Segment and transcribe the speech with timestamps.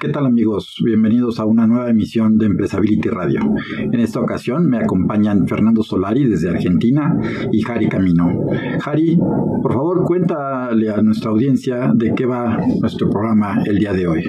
[0.00, 0.76] ¿Qué tal amigos?
[0.82, 3.40] Bienvenidos a una nueva emisión de Empresability Radio.
[3.78, 7.18] En esta ocasión me acompañan Fernando Solari desde Argentina
[7.52, 8.46] y Jari Camino.
[8.80, 9.18] Jari,
[9.62, 14.24] por favor cuéntale a nuestra audiencia de qué va nuestro programa el día de hoy.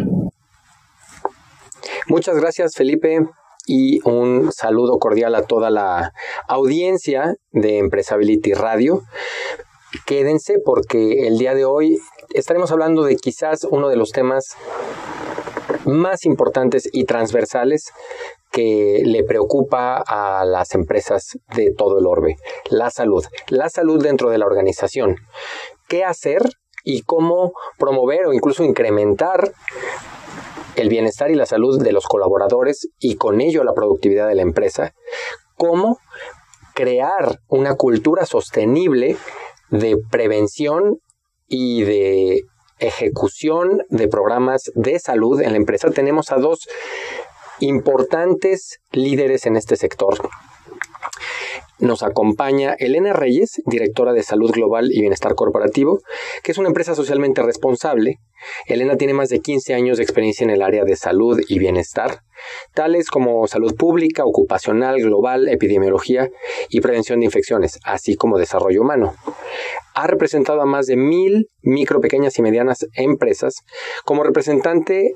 [2.09, 3.25] Muchas gracias Felipe
[3.65, 6.11] y un saludo cordial a toda la
[6.49, 9.03] audiencia de Empresability Radio.
[10.05, 11.97] Quédense porque el día de hoy
[12.33, 14.57] estaremos hablando de quizás uno de los temas
[15.85, 17.91] más importantes y transversales
[18.51, 22.35] que le preocupa a las empresas de todo el orbe,
[22.69, 25.15] la salud, la salud dentro de la organización.
[25.87, 26.41] ¿Qué hacer
[26.83, 29.53] y cómo promover o incluso incrementar
[30.75, 34.41] el bienestar y la salud de los colaboradores y con ello la productividad de la
[34.41, 34.93] empresa?
[35.55, 35.99] ¿Cómo
[36.73, 39.17] crear una cultura sostenible
[39.69, 40.99] de prevención
[41.47, 42.41] y de
[42.81, 46.67] ejecución de programas de salud en la empresa, tenemos a dos
[47.59, 50.17] importantes líderes en este sector.
[51.81, 55.99] Nos acompaña Elena Reyes, directora de Salud Global y Bienestar Corporativo,
[56.43, 58.17] que es una empresa socialmente responsable.
[58.67, 62.19] Elena tiene más de 15 años de experiencia en el área de salud y bienestar,
[62.75, 66.29] tales como salud pública, ocupacional, global, epidemiología
[66.69, 69.15] y prevención de infecciones, así como desarrollo humano.
[69.93, 73.55] Ha representado a más de mil micro, pequeñas y medianas empresas
[74.05, 75.15] como representante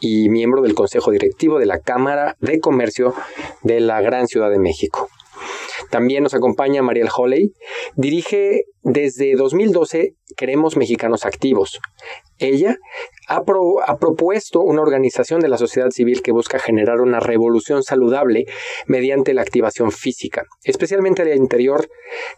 [0.00, 3.14] y miembro del Consejo Directivo de la Cámara de Comercio
[3.62, 5.08] de la Gran Ciudad de México.
[5.90, 7.52] También nos acompaña Mariel Holley.
[7.96, 11.80] Dirige desde 2012 Queremos Mexicanos Activos.
[12.38, 12.78] Ella
[13.28, 13.42] ha,
[13.86, 18.46] ha, propuesto una organización de la sociedad civil que busca generar una revolución saludable
[18.86, 21.88] mediante la activación física, especialmente al interior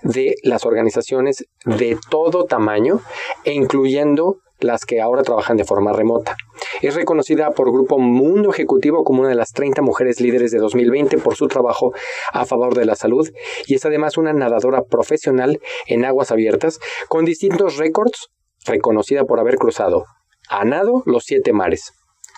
[0.03, 3.01] de las organizaciones de todo tamaño
[3.45, 6.37] e incluyendo las que ahora trabajan de forma remota.
[6.81, 11.19] Es reconocida por Grupo Mundo Ejecutivo como una de las 30 mujeres líderes de 2020
[11.19, 11.93] por su trabajo
[12.33, 13.29] a favor de la salud
[13.67, 16.79] y es además una nadadora profesional en aguas abiertas
[17.09, 18.29] con distintos récords,
[18.65, 20.05] reconocida por haber cruzado
[20.49, 21.93] a nado los siete mares,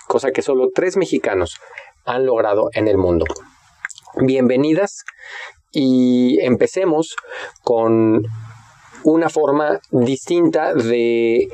[0.06, 1.58] cosa que solo tres mexicanos
[2.04, 3.24] han logrado en el mundo.
[4.16, 5.04] Bienvenidas
[5.72, 7.16] y empecemos
[7.62, 8.22] con
[9.02, 11.48] una forma distinta de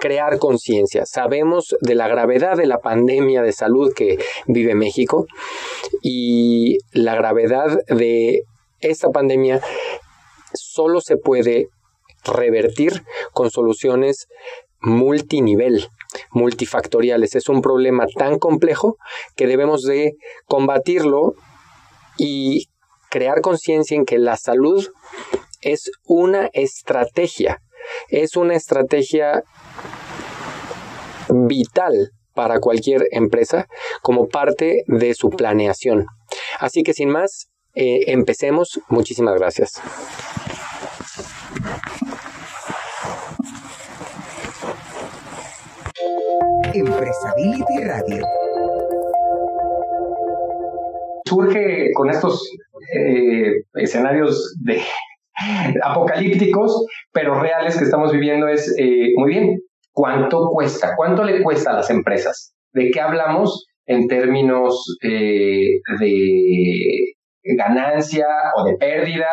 [0.00, 1.04] crear conciencia.
[1.06, 5.26] Sabemos de la gravedad de la pandemia de salud que vive México
[6.02, 8.42] y la gravedad de
[8.80, 9.60] esta pandemia
[10.54, 11.68] solo se puede
[12.24, 13.02] revertir
[13.32, 14.26] con soluciones
[14.80, 15.88] multinivel,
[16.30, 17.34] multifactoriales.
[17.34, 18.96] Es un problema tan complejo
[19.34, 20.12] que debemos de
[20.46, 21.34] combatirlo
[22.18, 22.66] y
[23.10, 24.86] crear conciencia en que la salud
[25.60, 27.60] es una estrategia,
[28.08, 29.42] es una estrategia
[31.28, 33.66] vital para cualquier empresa
[34.02, 36.06] como parte de su planeación.
[36.60, 38.80] Así que sin más, eh, empecemos.
[38.88, 39.80] Muchísimas gracias.
[46.72, 48.22] Empresability Radio.
[51.26, 52.50] Surge con estos
[52.94, 54.80] eh, escenarios de
[55.82, 59.56] apocalípticos, pero reales que estamos viviendo es eh, muy bien
[59.92, 60.92] ¿Cuánto cuesta?
[60.94, 62.54] ¿Cuánto le cuesta a las empresas?
[62.74, 67.14] ¿De qué hablamos en términos eh, de
[67.56, 68.26] ganancia
[68.58, 69.30] o de pérdida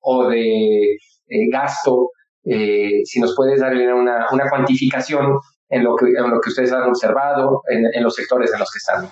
[0.00, 2.12] o de eh, gasto?
[2.42, 8.50] Si nos puedes dar una, cuantificación en lo, que, ustedes han observado, en los sectores
[8.54, 9.10] en los que están.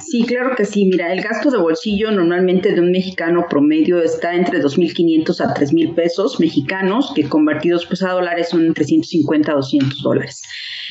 [0.00, 0.86] Sí, claro que sí.
[0.86, 5.94] Mira, el gasto de bolsillo normalmente de un mexicano promedio está entre 2.500 a 3.000
[5.94, 10.42] pesos mexicanos, que convertidos pues a dólares son 350 a 200 dólares.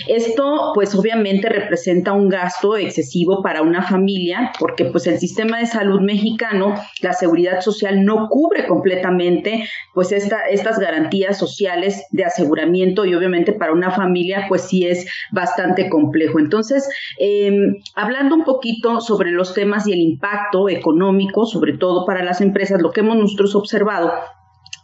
[0.07, 5.65] Esto pues obviamente representa un gasto excesivo para una familia porque pues el sistema de
[5.65, 13.05] salud mexicano, la seguridad social no cubre completamente pues esta, estas garantías sociales de aseguramiento
[13.05, 16.39] y obviamente para una familia pues sí es bastante complejo.
[16.39, 16.87] Entonces,
[17.19, 22.41] em, hablando un poquito sobre los temas y el impacto económico, sobre todo para las
[22.41, 24.11] empresas, lo que hemos nosotros observado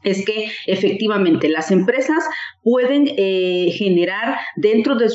[0.04, 2.24] es que efectivamente las empresas
[2.62, 5.06] pueden eh, generar dentro de,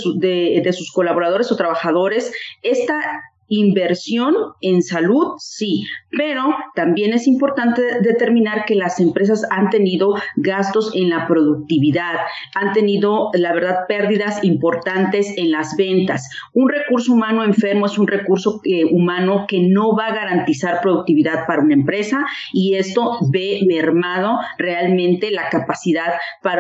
[0.63, 2.33] de, sus colaboradores o trabajadores
[2.63, 2.99] esta
[3.49, 10.93] Inversión en salud, sí, pero también es importante determinar que las empresas han tenido gastos
[10.95, 12.15] en la productividad,
[12.55, 16.29] han tenido, la verdad, pérdidas importantes en las ventas.
[16.53, 21.47] Un recurso humano enfermo es un recurso eh, humano que no va a garantizar productividad
[21.47, 26.15] para una empresa y esto ve mermado realmente la capacidad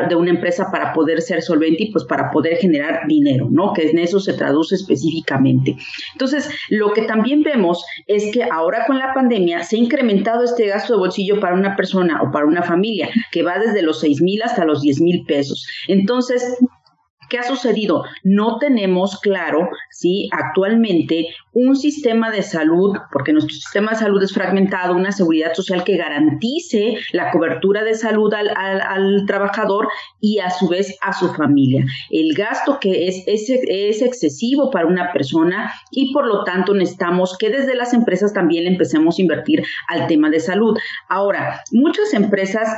[0.08, 3.72] de una empresa para poder ser solvente y pues para poder generar dinero, ¿no?
[3.72, 5.76] Que en eso se traduce específicamente.
[6.12, 10.66] Entonces, lo que también vemos es que ahora con la pandemia se ha incrementado este
[10.66, 14.22] gasto de bolsillo para una persona o para una familia, que va desde los 6
[14.22, 15.66] mil hasta los 10 mil pesos.
[15.88, 16.56] Entonces,
[17.28, 18.04] ¿Qué ha sucedido?
[18.22, 20.28] No tenemos claro, ¿sí?
[20.32, 25.84] Actualmente un sistema de salud, porque nuestro sistema de salud es fragmentado, una seguridad social
[25.84, 29.88] que garantice la cobertura de salud al, trabajador
[30.20, 31.84] y a su vez a su familia.
[32.10, 37.36] El gasto que es, es, es excesivo para una persona y por lo tanto necesitamos
[37.36, 40.76] que desde las empresas también empecemos a invertir al tema de salud.
[41.08, 42.68] Ahora, muchas empresas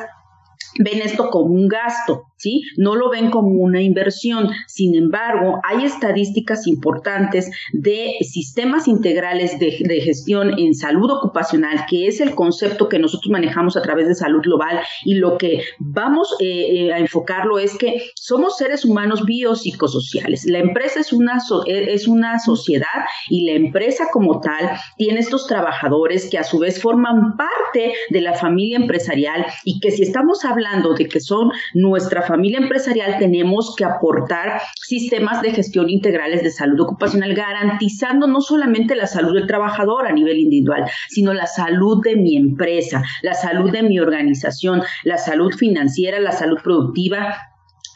[0.78, 2.62] ven esto como un gasto, ¿sí?
[2.76, 4.48] No lo ven como una inversión.
[4.66, 9.70] Sin embargo, hay estadísticas importantes de sistemas integrales de,
[10.00, 14.40] gestión en salud ocupacional, que es el concepto que nosotros manejamos a través de salud
[14.40, 20.46] global y lo que vamos eh, eh, a enfocarlo es que somos seres humanos biopsicosociales.
[20.46, 22.86] La empresa es una, e, es una sociedad
[23.28, 28.20] y la empresa como tal tiene estos trabajadores que a su vez forman parte de
[28.20, 33.74] la familia empresarial y que si estamos hablando de que son nuestra familia empresarial, tenemos
[33.76, 39.46] que aportar sistemas de gestión integrales de salud ocupacional, garantizando no solamente la salud del
[39.46, 44.82] trabajador a nivel individual, sino la salud de mi empresa, la salud de mi organización,
[45.04, 47.36] la salud financiera, la salud productiva,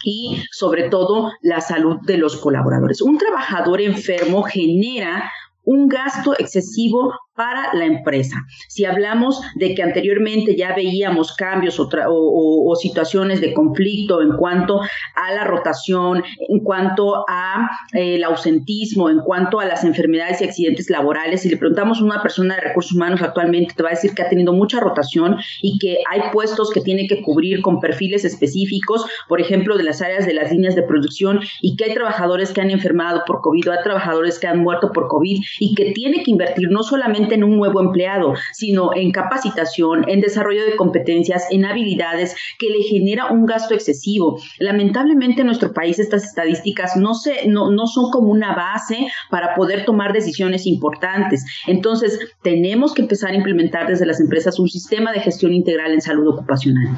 [0.04, 3.00] y sobre todo la salud de los colaboradores.
[3.00, 5.30] Un trabajador enfermo genera
[5.64, 8.46] un gasto excesivo para la empresa.
[8.68, 15.32] Si hablamos de que anteriormente ya veíamos cambios o, situaciones de conflicto en cuanto a
[15.34, 20.90] la rotación, en cuanto a eh, el ausentismo, en cuanto a las enfermedades y accidentes
[20.90, 24.14] laborales, si le preguntamos a una persona de recursos humanos actualmente, te va a decir
[24.14, 28.24] que ha tenido mucha rotación y que hay puestos que tiene que cubrir con perfiles
[28.24, 32.52] específicos, por ejemplo, de las áreas de las líneas de producción y que hay trabajadores
[32.52, 36.22] que han enfermado por COVID, hay trabajadores que han muerto por COVID y que tiene
[36.22, 41.46] que invertir no solamente en un nuevo empleado, sino en capacitación, en desarrollo de competencias,
[41.50, 44.40] en habilidades que le genera un gasto excesivo.
[44.58, 49.54] Lamentablemente en nuestro país estas estadísticas no, se, no, no son como una base para
[49.54, 51.44] poder tomar decisiones importantes.
[51.66, 56.00] Entonces, tenemos que empezar a implementar desde las empresas un sistema de gestión integral en
[56.00, 56.96] salud ocupacional.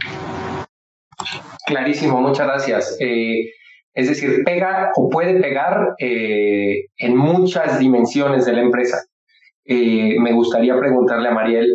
[1.67, 2.97] Clarísimo, muchas gracias.
[3.01, 3.51] Eh,
[3.97, 8.99] es decir, pega o puede pegar eh, en muchas dimensiones de la empresa.
[9.69, 11.67] Eh, me gustaría preguntarle a Mariel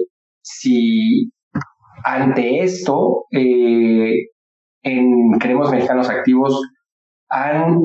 [0.41, 1.29] si
[2.05, 4.27] ante esto, eh,
[4.83, 6.61] en Queremos Mexicanos Activos,
[7.29, 7.79] han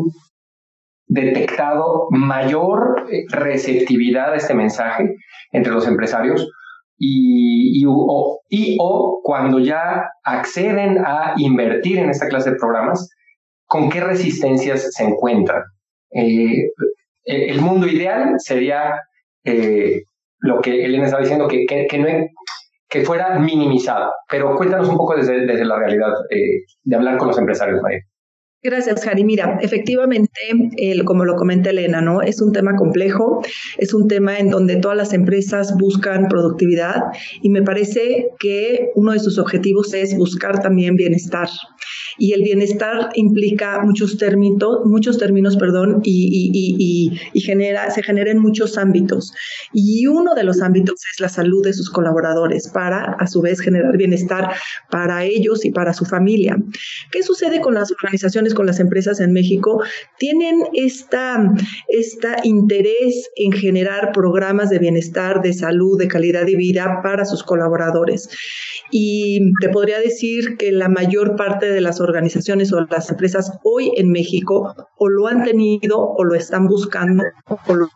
[1.09, 5.17] detectado mayor eh, receptividad a este mensaje
[5.53, 6.49] entre los empresarios
[6.99, 13.11] y, o, cuando ya acceden a invertir en esta clase de programas,
[13.67, 15.63] ¿con qué resistencias se encuentran?
[16.13, 18.95] el mundo ideal sería
[19.47, 20.03] eh,
[20.41, 22.09] lo que Elena estaba diciendo, que, que, no,
[22.89, 24.13] que fuera minimizada.
[24.29, 28.01] Pero cuéntanos un poco desde, desde la realidad eh, de hablar con los empresarios, María.
[28.63, 29.23] Gracias, Jari.
[29.23, 30.31] Mira, efectivamente,
[31.05, 32.23] como lo comenta Elena, ¿no?
[32.23, 33.43] Es un tema complejo,
[33.79, 36.97] es un tema en donde todas las empresas buscan productividad
[37.43, 41.49] y me parece que uno de sus objetivos es buscar también bienestar.
[42.19, 48.79] Y el bienestar implica muchos términos, muchos términos, perdón, y, genera, se genera en muchos
[48.79, 49.33] ámbitos.
[49.73, 53.61] Y uno de los ámbitos es la salud de sus colaboradores para, a su vez,
[53.61, 54.51] generar bienestar
[54.91, 56.57] para ellos y para su familia.
[57.13, 59.83] ¿Qué sucede con las organizaciones, con las empresas en México?
[60.19, 61.55] Tienen esta,
[61.89, 67.43] esta interés en generar programas de bienestar, de salud, de calidad de vida para sus
[67.43, 68.29] colaboradores.
[68.91, 73.93] Y te podría decir que la mayor parte de las organizaciones o las empresas hoy
[73.97, 77.25] en México o lo han tenido o lo están buscando
[77.67, 77.89] o lo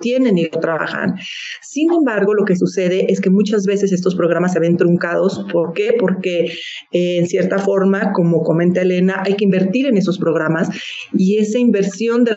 [0.00, 1.14] tienen y lo trabajan.
[1.62, 5.46] Sin embargo, lo que sucede es que muchas veces estos programas se ven truncados.
[5.52, 5.94] ¿Por qué?
[5.98, 6.52] Porque
[6.92, 10.68] eh, en cierta forma, como comenta Elena, hay que invertir en esos programas
[11.12, 12.36] y esa inversión de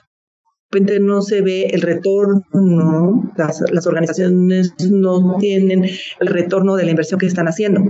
[0.71, 6.91] repente no se ve el retorno, las, las organizaciones no tienen el retorno de la
[6.91, 7.81] inversión que están haciendo.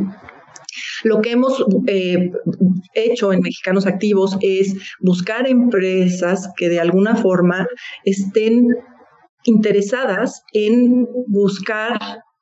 [1.03, 2.31] Lo que hemos eh,
[2.93, 7.67] hecho en Mexicanos Activos es buscar empresas que de alguna forma
[8.03, 8.67] estén
[9.43, 11.99] interesadas en buscar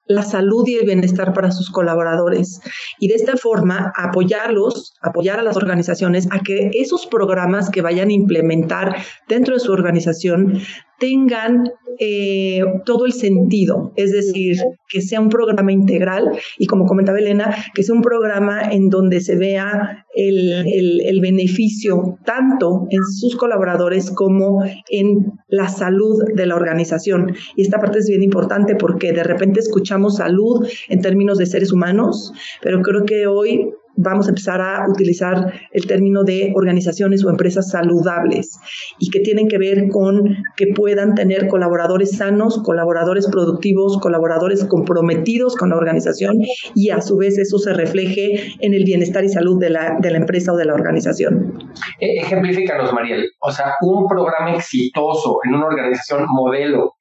[0.08, 2.62] la salud y el bienestar para sus colaboradores.
[3.00, 8.10] Y de esta forma apoyarlos, apoyar a las organizaciones a que esos programas que vayan
[8.10, 8.96] a implementar
[9.28, 10.62] dentro de su organización
[11.00, 17.20] tengan eh, todo el sentido, es decir, que sea un programa integral y como comentaba
[17.20, 23.36] Elena, que sea un programa en donde se vea el, el beneficio tanto en sus
[23.36, 27.36] colaboradores como en la salud de la organización.
[27.56, 31.72] Y esta parte es bien importante porque de repente escuchamos salud en términos de seres
[31.72, 37.30] humanos, pero creo que hoy vamos a empezar a utilizar el término de organizaciones o
[37.30, 38.58] empresas saludables
[39.00, 45.56] y que tienen que ver con que puedan tener colaboradores sanos, colaboradores productivos, colaboradores comprometidos
[45.56, 46.38] con la organización
[46.76, 50.12] y a su vez eso se refleje en el bienestar y salud de la, de
[50.12, 51.58] la empresa o de la organización.
[52.00, 53.30] E, ejemplifícanos, Mariel.
[53.42, 56.94] O sea, un programa exitoso en una organización modelo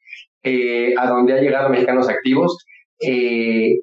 [0.42, 2.64] eh, a donde ha llegado Mexicanos Activos,
[3.00, 3.80] eh,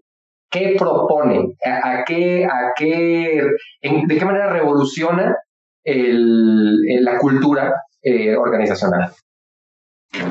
[0.54, 1.56] ¿Qué propone?
[1.66, 3.42] ¿A, qué, a qué,
[3.82, 5.36] ¿De qué manera revoluciona
[5.84, 9.12] la cultura eh, organizacional?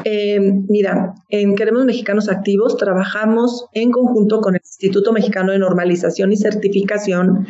[0.04, 0.38] Eh,
[0.68, 6.36] mira, en Queremos Mexicanos Activos trabajamos en conjunto con el Instituto Mexicano de Normalización y
[6.36, 7.48] Certificación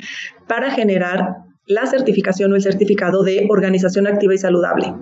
[0.48, 4.94] para generar la certificación o el certificado de organización activa y saludable.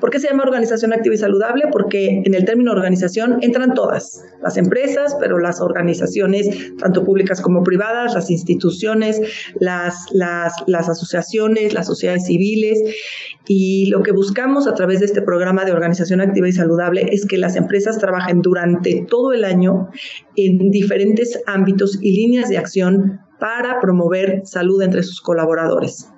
[0.00, 1.64] ¿Por qué se llama organización activa y saludable?
[1.72, 7.62] Porque en el término organización entran todas, las empresas, pero las organizaciones, tanto públicas como
[7.62, 9.18] privadas, las instituciones,
[9.58, 12.78] las, las, las asociaciones, las sociedades civiles.
[13.46, 17.24] Y lo que buscamos a través de este programa de organización activa y saludable es
[17.24, 19.88] que las empresas trabajen durante todo el año
[20.36, 26.10] en diferentes ámbitos y líneas de acción para promover salud entre sus colaboradores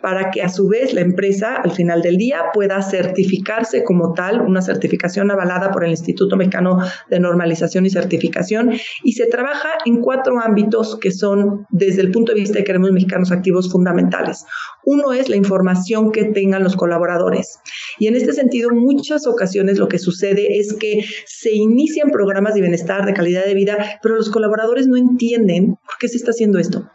[0.00, 4.40] para que a su vez la empresa al final del día pueda certificarse como tal,
[4.40, 6.78] una certificación avalada por el Instituto Mexicano
[7.10, 8.72] de Normalización y Certificación.
[9.02, 12.90] Y se trabaja en cuatro ámbitos que son, desde el punto de vista de queremos
[12.92, 14.44] mexicanos activos, fundamentales.
[14.84, 17.58] Uno es la información que tengan los colaboradores.
[17.98, 22.60] Y en este sentido, muchas ocasiones lo que sucede es que se inician programas de
[22.60, 26.58] bienestar, de calidad de vida, pero los colaboradores no entienden por qué se está haciendo
[26.58, 26.90] esto.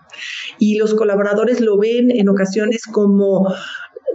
[0.59, 3.47] Y los colaboradores lo ven en ocasiones como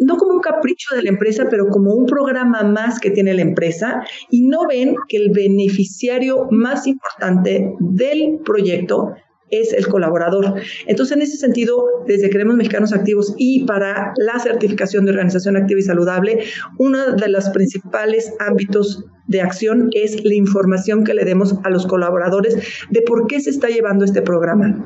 [0.01, 3.43] no como un capricho de la empresa, pero como un programa más que tiene la
[3.43, 9.15] empresa y no ven que el beneficiario más importante del proyecto
[9.51, 10.55] es el colaborador.
[10.87, 15.81] Entonces, en ese sentido, desde Queremos Mexicanos Activos y para la certificación de organización activa
[15.81, 16.45] y saludable,
[16.79, 21.87] uno de los principales ámbitos de acción es la información que le demos a los
[21.87, 22.57] colaboradores
[22.91, 24.85] de por qué se está llevando este programa.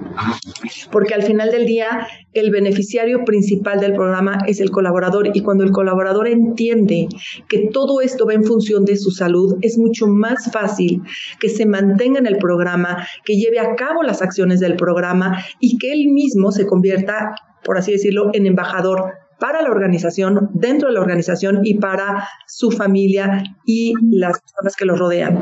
[0.91, 5.65] Porque al final del día, el beneficiario principal del programa es el colaborador y cuando
[5.65, 7.09] el colaborador entiende
[7.49, 11.03] que todo esto va en función de su salud, es mucho más fácil
[11.41, 15.79] que se mantenga en el programa, que lleve a cabo las acciones del programa y
[15.79, 20.95] que él mismo se convierta, por así decirlo, en embajador para la organización, dentro de
[20.95, 25.39] la organización y para su familia y las personas que lo rodean.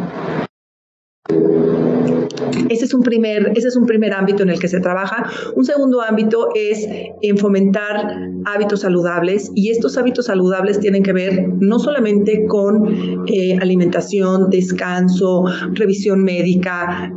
[2.69, 5.31] Ese es, un primer, ese es un primer ámbito en el que se trabaja.
[5.55, 6.87] Un segundo ámbito es
[7.23, 13.59] en fomentar hábitos saludables y estos hábitos saludables tienen que ver no solamente con eh,
[13.61, 17.13] alimentación, descanso, revisión médica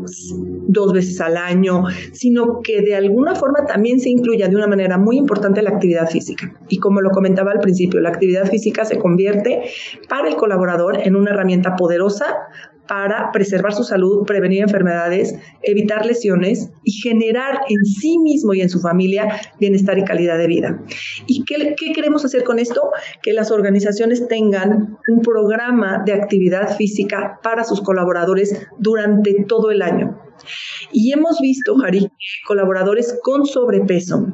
[0.72, 1.84] dos veces al año,
[2.14, 6.10] sino que de alguna forma también se incluya de una manera muy importante la actividad
[6.10, 6.54] física.
[6.70, 9.64] Y como lo comentaba al principio, la actividad física se convierte
[10.08, 12.38] para el colaborador en una herramienta poderosa
[12.90, 18.70] para preservar su salud, prevenir enfermedades, evitar lesiones y generar en sí mismo y en
[18.70, 20.84] su familia bienestar y calidad de vida.
[21.28, 22.82] ¿Y qué, queremos hacer con esto?
[23.22, 29.84] Que las organizaciones tengan un programa de actividad física para sus colaboradores durante todo el
[29.84, 30.19] año.
[30.92, 32.10] Y hemos visto, Jari,
[32.48, 34.26] colaboradores con sobrepeso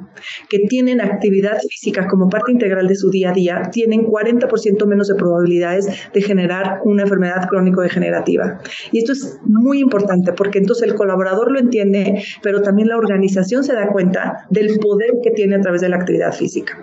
[0.49, 5.07] que tienen actividad física como parte integral de su día a día, tienen 40% menos
[5.07, 8.59] de probabilidades de generar una enfermedad crónico-degenerativa.
[8.91, 13.63] Y esto es muy importante porque entonces el colaborador lo entiende, pero también la organización
[13.63, 16.77] se da cuenta del poder que tiene a través de la actividad física.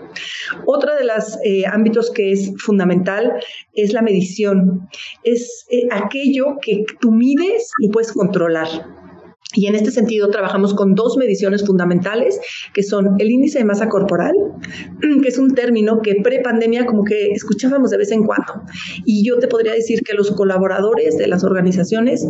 [0.67, 3.33] Otro de los eh, ámbitos que es fundamental
[3.75, 4.88] es la medición.
[5.23, 8.69] Es eh, aquello que tú mides y puedes controlar.
[9.54, 12.40] Y en este sentido trabajamos con dos mediciones fundamentales,
[12.73, 14.32] que son el índice de masa corporal,
[15.23, 18.62] que es un término que pre-pandemia como que escuchábamos de vez en cuando.
[19.04, 22.26] Y yo te podría decir que los colaboradores de las organizaciones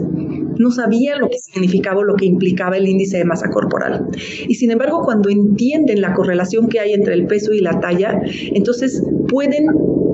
[0.58, 4.06] no sabían lo que significaba o lo que implicaba el índice de masa corporal.
[4.48, 8.20] Y sin embargo, cuando entienden la correlación que hay entre el peso y la talla,
[8.54, 9.66] entonces pueden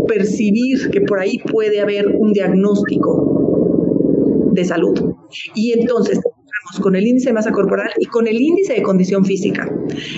[0.06, 4.98] percibir que por ahí puede haber un diagnóstico de salud.
[5.54, 6.20] Y entonces
[6.80, 9.70] con el índice de masa corporal y con el índice de condición física,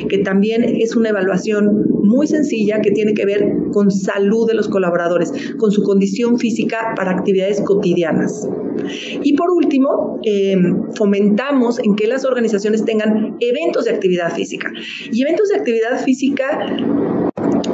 [0.09, 4.69] que también es una evaluación muy sencilla que tiene que ver con salud de los
[4.69, 8.49] colaboradores, con su condición física para actividades cotidianas.
[9.23, 10.57] Y por último, eh,
[10.97, 14.71] fomentamos en que las organizaciones tengan eventos de actividad física.
[15.13, 16.67] Y eventos de actividad física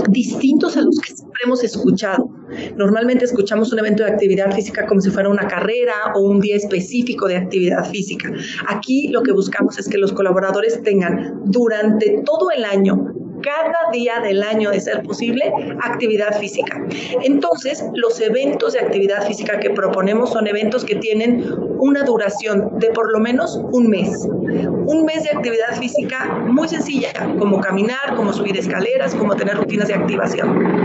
[0.09, 2.31] distintos a los que siempre hemos escuchado.
[2.77, 6.57] Normalmente escuchamos un evento de actividad física como si fuera una carrera o un día
[6.57, 8.33] específico de actividad física.
[8.69, 14.21] Aquí lo que buscamos es que los colaboradores tengan durante todo el año cada día
[14.21, 15.53] del año, de ser posible,
[15.83, 16.81] actividad física.
[17.23, 21.45] Entonces, los eventos de actividad física que proponemos son eventos que tienen
[21.79, 24.27] una duración de por lo menos un mes.
[24.27, 29.89] Un mes de actividad física muy sencilla, como caminar, como subir escaleras, como tener rutinas
[29.89, 30.83] de activación.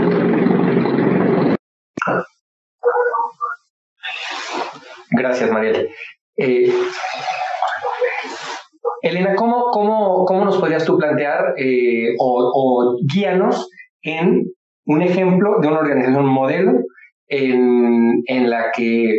[5.10, 5.90] Gracias, Mariel.
[6.36, 6.72] Eh,
[9.02, 13.68] Elena, ¿cómo, cómo, cómo nos podrías tú plantear eh, o, o, guíanos
[14.02, 14.44] en
[14.86, 16.72] un ejemplo de una organización modelo
[17.26, 19.12] en, en la que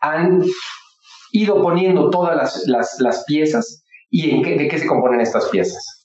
[0.00, 0.42] han
[1.32, 5.97] ido poniendo todas las, las, piezas y en de qué se componen estas piezas?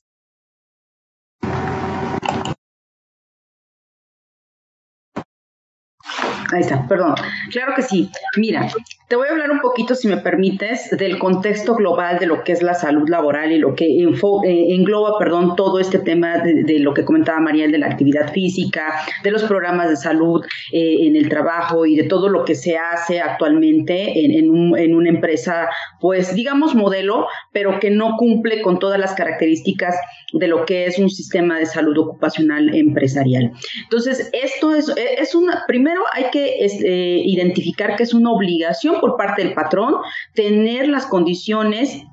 [6.54, 7.16] Ahí está, perdón.
[7.52, 8.10] Claro que sí.
[8.38, 8.68] Mira,
[9.08, 12.52] te voy a hablar un poquito, si me permites, del contexto global de lo que
[12.52, 16.94] es la salud laboral y lo que eh, engloba, perdón, todo este tema de, lo
[16.94, 18.94] que comentaba Mariel de la actividad física,
[19.24, 22.78] de los programas de salud eh, en el trabajo y de todo lo que se
[22.78, 25.70] hace actualmente en, en una empresa,
[26.00, 29.96] pues digamos modelo, pero que no cumple con todas las características
[30.34, 33.52] de lo que es un sistema de salud ocupacional empresarial.
[33.84, 39.18] Entonces, esto es, es una, primero hay que este, identificar que es una obligación por
[39.18, 39.96] parte del patrón
[40.34, 42.04] tener las condiciones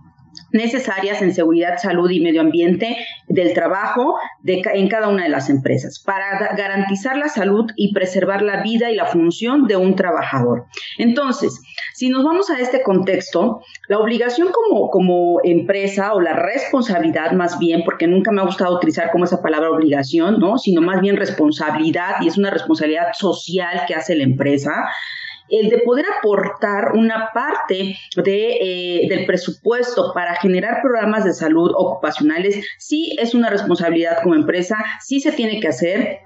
[0.53, 2.97] necesarias en seguridad, salud y medio ambiente
[3.29, 8.43] del trabajo de, en cada una de las empresas para garantizar la salud y preservar
[8.43, 10.67] la vida y la función de un trabajador.
[10.99, 11.61] Entonces,
[11.95, 17.59] si nos vamos a este contexto, la obligación como, como empresa o la responsabilidad más
[17.59, 20.59] bien, porque nunca me ha gustado utilizar como esa palabra obligación, ¿no?
[20.59, 24.73] sino más bien responsabilidad y es una responsabilidad social que hace la empresa,
[25.51, 31.73] el de poder aportar una parte de, eh, del presupuesto para generar programas de salud
[31.75, 36.21] ocupacionales, sí es una responsabilidad como empresa, sí se tiene que hacer,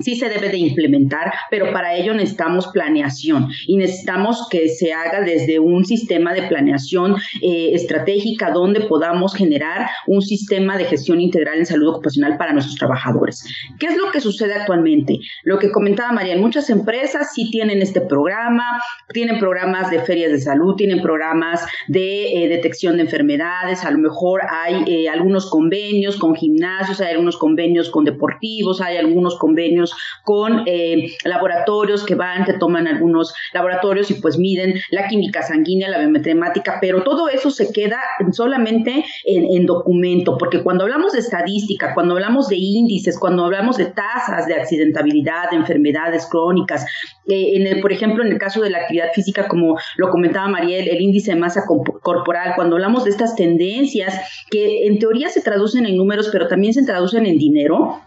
[0.00, 5.20] sí se debe de implementar, pero para ello necesitamos planeación y necesitamos que se haga
[5.20, 11.58] desde un sistema de planeación eh, estratégica donde podamos generar un sistema de gestión integral
[11.58, 13.44] en salud ocupacional para nuestros trabajadores.
[13.78, 15.18] ¿Qué es lo que sucede actualmente?
[15.44, 18.80] Lo que comentaba María, muchas empresas sí tienen este programa,
[19.12, 23.98] tienen programas de ferias de salud, tienen programas de eh, detección de enfermedades, a lo
[23.98, 29.83] mejor hay eh, algunos convenios con gimnasios, hay algunos convenios con deportivos, hay algunos convenios
[30.22, 35.88] con eh, laboratorios que van, que toman algunos laboratorios y pues miden la química sanguínea,
[35.88, 38.00] la biometremática, pero todo eso se queda
[38.32, 43.86] solamente en, documento, porque cuando hablamos de estadística, cuando hablamos de índices, cuando hablamos de
[43.86, 46.84] tasas de accidentabilidad, de enfermedades crónicas,
[47.26, 50.48] eh, en el, por ejemplo, en el caso de la actividad física, como lo comentaba
[50.48, 51.64] Mariel, el índice de masa
[52.02, 54.14] corporal, cuando hablamos de estas tendencias
[54.50, 58.00] que en teoría se traducen en números, pero también se traducen en dinero,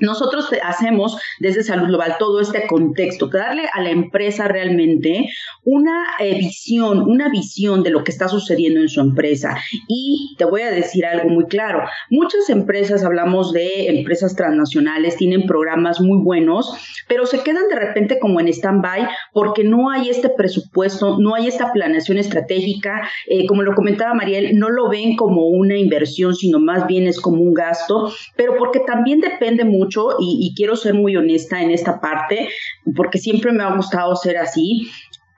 [0.00, 5.28] nosotros hacemos desde Salud Global todo este contexto, darle a la empresa realmente
[5.64, 9.56] una eh, visión, una visión de lo que está sucediendo en su empresa.
[9.88, 15.46] Y te voy a decir algo muy claro, muchas empresas, hablamos de empresas transnacionales, tienen
[15.46, 16.72] programas muy buenos,
[17.08, 21.48] pero se quedan de repente como en stand-by porque no hay este presupuesto, no hay
[21.48, 26.58] esta planeación estratégica, eh, como lo comentaba Mariel, no lo ven como una inversión, sino
[26.58, 31.16] más bien es como un gasto, pero porque también depende mucho y, quiero ser muy
[31.16, 32.48] honesta en esta parte,
[32.96, 34.90] porque siempre me ha gustado ser así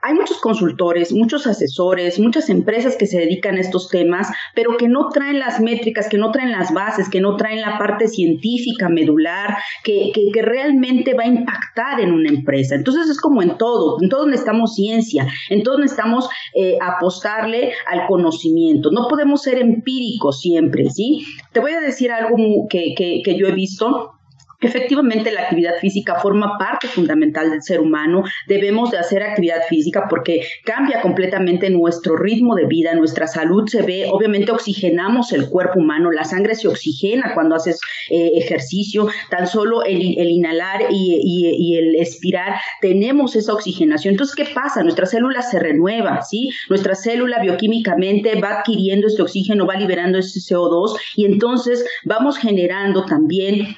[0.03, 4.89] hay muchos consultores, muchos asesores, muchas empresas que se dedican a estos temas, pero que
[4.89, 8.89] no traen las métricas, que no traen las bases, que no traen la parte científica,
[8.89, 12.75] medular, que, que, realmente va a impactar en una empresa.
[12.75, 18.05] Entonces es como en todo, en todo necesitamos ciencia, en todo necesitamos eh, apostarle al
[18.05, 18.91] conocimiento.
[18.91, 21.23] No podemos ser empíricos siempre, ¿sí?
[21.53, 22.35] Te voy a decir algo
[22.69, 24.19] que, que yo he visto
[24.63, 28.23] Efectivamente, la actividad física forma parte fundamental del ser humano.
[28.47, 33.81] Debemos de hacer actividad física porque cambia completamente nuestro ritmo de vida, nuestra salud se
[33.81, 39.47] ve, obviamente oxigenamos el cuerpo humano, la sangre se oxigena cuando haces eh, ejercicio, tan
[39.47, 44.13] solo el, inhalar y, el expirar, tenemos esa oxigenación.
[44.13, 44.81] Entonces, ¿qué pasa?
[44.83, 46.49] Nuestra célula se renueva, ¿sí?
[46.69, 53.05] Nuestra célula bioquímicamente va adquiriendo este oxígeno, va liberando ese CO2 y entonces vamos generando
[53.05, 53.75] también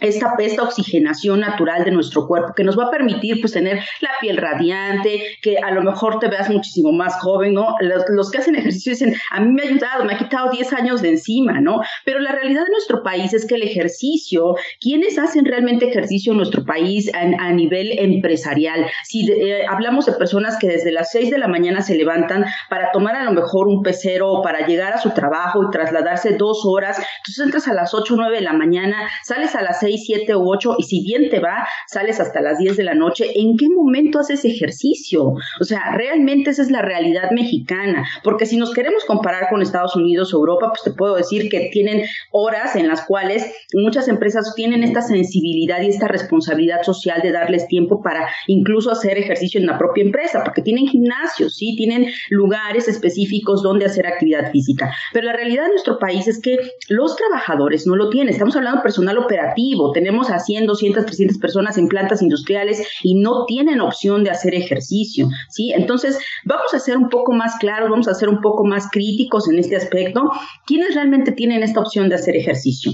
[0.00, 4.10] esta, esta oxigenación natural de nuestro cuerpo que nos va a permitir pues tener la
[4.20, 7.74] piel radiante, que a lo mejor te veas muchísimo más joven, ¿no?
[7.80, 11.02] Los, que hacen ejercicio dicen, a mí me ha ayudado, me ha quitado 10 años
[11.02, 11.80] de encima, ¿no?
[12.04, 16.38] Pero la realidad de nuestro país es que el ejercicio, quienes hacen realmente ejercicio en
[16.38, 18.86] nuestro país a, nivel empresarial?
[19.04, 22.90] Si eh, hablamos de personas que desde las 6 de la mañana se levantan para
[22.90, 26.98] tomar a lo mejor un pecero, para llegar a su trabajo y trasladarse dos horas,
[26.98, 30.36] entonces entras a las 8 o 9 de la mañana, sales a las 6 siete
[30.36, 33.56] u ocho, y si bien te va, sales hasta las 10 de la noche, ¿en
[33.56, 35.34] qué momento haces ejercicio?
[35.60, 39.96] O sea, realmente esa es la realidad mexicana, porque si nos queremos comparar con Estados
[39.96, 44.54] Unidos o Europa, pues te puedo decir que tienen horas en las cuales muchas empresas
[44.54, 49.66] tienen esta sensibilidad y esta responsabilidad social de darles tiempo para incluso hacer ejercicio en
[49.66, 54.92] la propia empresa, porque tienen gimnasios, sí, tienen lugares específicos donde hacer actividad física.
[55.12, 56.56] Pero la realidad de nuestro país es que
[56.88, 58.32] los trabajadores no lo tienen.
[58.32, 63.14] Estamos hablando de personal operativo, tenemos a 100, 200, 300 personas en plantas industriales y
[63.14, 65.72] no tienen opción de hacer ejercicio, ¿sí?
[65.72, 69.48] Entonces, vamos a ser un poco más claros, vamos a ser un poco más críticos
[69.48, 70.30] en este aspecto.
[70.66, 72.92] ¿Quiénes realmente tienen esta opción de hacer ejercicio?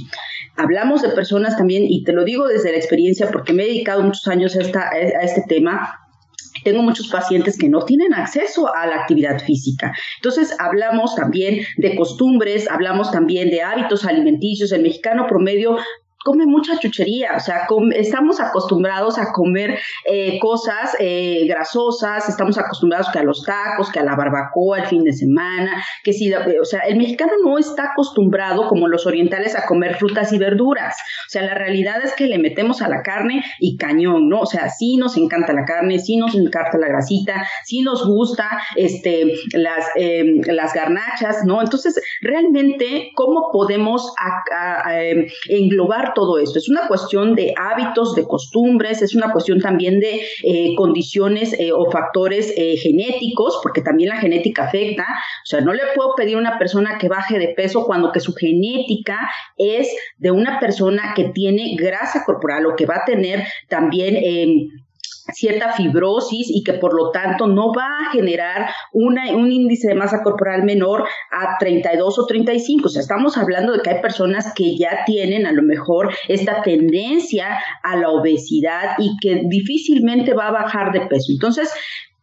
[0.56, 4.02] Hablamos de personas también, y te lo digo desde la experiencia porque me he dedicado
[4.02, 6.00] muchos años a, esta, a este tema,
[6.64, 9.92] tengo muchos pacientes que no tienen acceso a la actividad física.
[10.16, 14.72] Entonces, hablamos también de costumbres, hablamos también de hábitos alimenticios.
[14.72, 15.78] El mexicano promedio
[16.22, 23.08] come mucha chuchería, o sea, estamos acostumbrados a comer eh, cosas eh, grasosas, estamos acostumbrados
[23.10, 26.64] que a los tacos, que a la barbacoa el fin de semana, que si, o
[26.64, 30.94] sea, el mexicano no está acostumbrado como los orientales a comer frutas y verduras,
[31.26, 34.40] o sea, la realidad es que le metemos a la carne y cañón, ¿no?
[34.40, 38.60] O sea, sí nos encanta la carne, sí nos encanta la grasita, sí nos gusta
[38.76, 41.62] este, las, em, las garnachas, ¿no?
[41.62, 44.12] Entonces, realmente, ¿cómo podemos
[44.90, 46.58] em, englobar todo esto.
[46.58, 51.72] Es una cuestión de hábitos, de costumbres, es una cuestión también de eh, condiciones eh,
[51.72, 55.04] o factores eh, genéticos, porque también la genética afecta.
[55.04, 58.20] O sea, no le puedo pedir a una persona que baje de peso cuando que
[58.20, 59.18] su genética
[59.56, 64.16] es de una persona que tiene grasa corporal o que va a tener también
[65.32, 69.18] cierta fibrosis y que por lo tanto no va a generar un
[69.50, 72.86] índice de masa corporal menor a 32 o 35.
[72.86, 76.62] O sea, estamos hablando de que hay personas que ya tienen a lo mejor esta
[76.62, 81.32] tendencia a la obesidad y que difícilmente va a bajar de peso.
[81.32, 81.72] Entonces,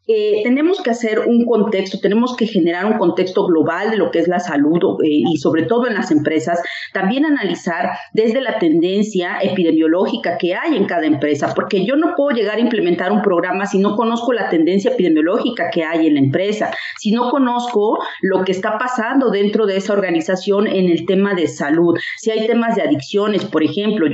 [0.07, 4.19] eh, tenemos que hacer un contexto, tenemos que generar un contexto global de lo que
[4.19, 6.61] es la salud eh, y sobre todo en las empresas,
[6.93, 12.35] también analizar desde la tendencia epidemiológica que hay en cada empresa, porque yo no puedo
[12.35, 16.19] llegar a implementar un programa si no conozco la tendencia epidemiológica que hay en la
[16.21, 21.33] empresa, si no conozco lo que está pasando dentro de esa organización en el tema
[21.33, 24.07] de salud, si hay temas de adicciones, por ejemplo,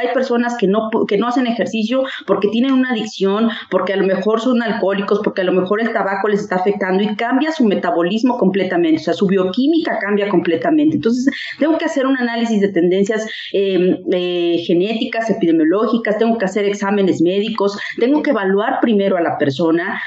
[0.00, 4.06] hay personas que no, que no hacen ejercicio porque tienen una adicción, porque a lo
[4.06, 7.64] mejor son alcohólicos, porque a lo mejor el tabaco les está afectando y cambia su
[7.64, 10.94] metabolismo completamente, o sea, su bioquímica cambia completamente.
[10.94, 16.64] Entonces, tengo que hacer un análisis de tendencias em, eh, genéticas, epidemiológicas, tengo que hacer
[16.64, 20.00] exámenes médicos, tengo que evaluar primero a la persona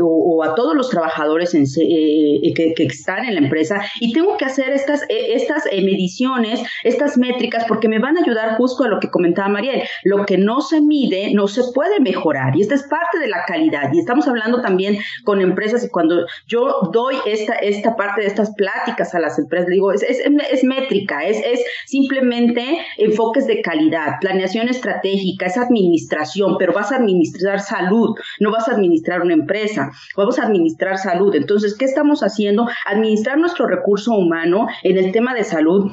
[0.00, 4.44] o, a todos los trabajadores eh, eh, que, están en la empresa y tengo que
[4.44, 9.10] hacer estas, estas mediciones, estas métricas, porque me van a ayudar justo a lo que
[9.10, 9.82] comentaba Mariel.
[10.04, 13.44] Lo que no se mide no se puede mejorar y esta es parte de la
[13.44, 18.26] calidad y estamos hablando también con empresas y cuando yo doy esta, esta parte de
[18.26, 24.18] estas pláticas a las empresas, digo, es, es, métrica, es, es simplemente enfoques de calidad,
[24.20, 29.90] planeación estratégica, es administración, pero vas a administrar salud, no vas a administrar una empresa,
[30.16, 31.34] vamos a administrar salud.
[31.34, 32.66] Entonces, ¿qué estamos haciendo?
[32.86, 35.92] Administrar nuestro recurso humano en el tema de salud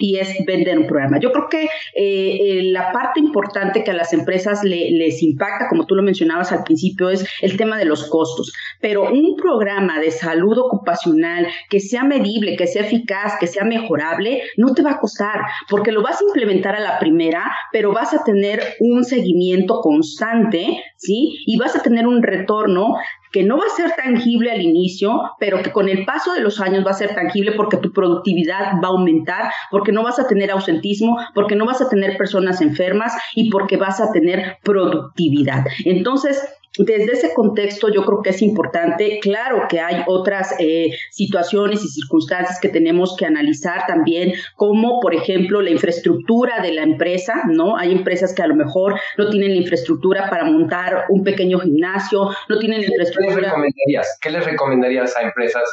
[0.00, 1.20] y es vender un programa.
[1.20, 5.86] Yo creo que eh, eh, la parte importante que a las empresas les impacta, como
[5.86, 8.52] tú lo mencionabas al principio, es el tema de los costos.
[8.80, 14.42] Pero un programa de salud ocupacional que sea medible, que sea eficaz, que sea mejorable,
[14.56, 18.14] no te va a costar, porque lo vas a implementar a la primera, pero vas
[18.14, 21.36] a tener un seguimiento constante, ¿sí?
[21.46, 22.94] Y vas a tener un retorno
[23.32, 26.60] que no va a ser tangible al inicio, pero que con el paso de los
[26.60, 30.26] años va a ser tangible porque tu productividad va a aumentar, porque no vas a
[30.26, 35.64] tener ausentismo, porque no vas a tener personas enfermas y porque vas a tener productividad.
[35.84, 36.42] Entonces,
[36.78, 41.88] desde ese contexto yo creo que es importante, claro que hay otras eh, situaciones y
[41.88, 47.76] circunstancias que tenemos que analizar también, como por ejemplo la infraestructura de la empresa, ¿no?
[47.76, 52.30] Hay empresas que a lo mejor no tienen la infraestructura para montar un pequeño gimnasio,
[52.48, 53.34] no tienen la infraestructura.
[53.34, 54.18] ¿Qué les recomendarías?
[54.20, 55.64] ¿Qué les recomendarías a empresas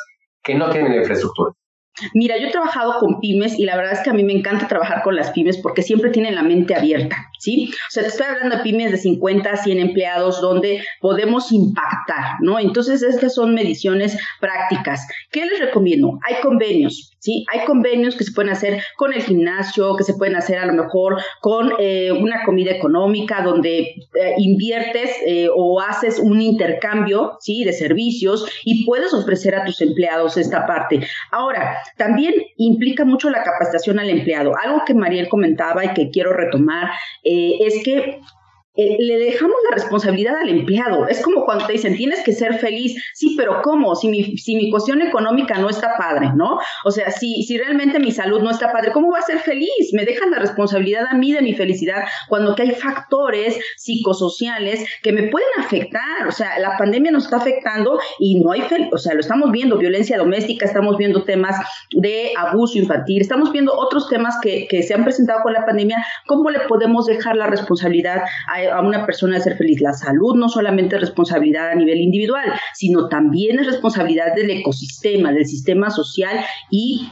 [0.43, 1.51] que no tienen la infraestructura?
[2.13, 4.67] Mira, yo he trabajado con pymes y la verdad es que a mí me encanta
[4.67, 7.71] trabajar con las pymes porque siempre tienen la mente abierta, ¿sí?
[7.71, 12.35] O sea, te estoy hablando de pymes de 50 a 100 empleados donde podemos impactar,
[12.41, 12.59] ¿no?
[12.59, 15.07] Entonces, estas son mediciones prácticas.
[15.31, 16.19] ¿Qué les recomiendo?
[16.27, 17.16] Hay convenios,
[17.51, 20.73] Hay convenios que se pueden hacer con el gimnasio, que se pueden hacer a lo
[20.73, 27.63] mejor con eh, una comida económica donde eh, inviertes eh, o haces un intercambio, ¿sí?
[27.63, 31.07] De servicios y puedes ofrecer a tus empleados esta parte.
[31.31, 34.53] Ahora, también implica mucho la capacitación al empleado.
[34.63, 36.91] Algo que Mariel comentaba y que quiero retomar
[37.23, 38.21] es que
[38.77, 41.07] eh, le dejamos la responsabilidad al empleado.
[41.07, 42.95] Es como cuando te dicen, tienes que ser feliz.
[43.13, 43.95] Sí, pero ¿cómo?
[43.95, 46.59] Si mi, si mi cuestión económica no está padre, ¿no?
[46.85, 49.91] O sea, si, si realmente mi salud no está padre, ¿cómo va a ser feliz?
[49.93, 55.11] Me dejan la responsabilidad a mí de mi felicidad cuando que hay factores psicosociales que
[55.11, 56.27] me pueden afectar.
[56.27, 59.77] O sea, la pandemia nos está afectando y no hay, o sea, lo estamos viendo,
[59.77, 61.55] violencia doméstica, estamos viendo temas
[61.91, 66.05] de abuso infantil, estamos viendo otros temas que, que se han presentado con la pandemia.
[66.27, 69.81] ¿Cómo le podemos dejar la responsabilidad a a una persona de ser feliz.
[69.81, 75.31] La salud no solamente es responsabilidad a nivel individual, sino también es responsabilidad del ecosistema,
[75.31, 77.09] del sistema social y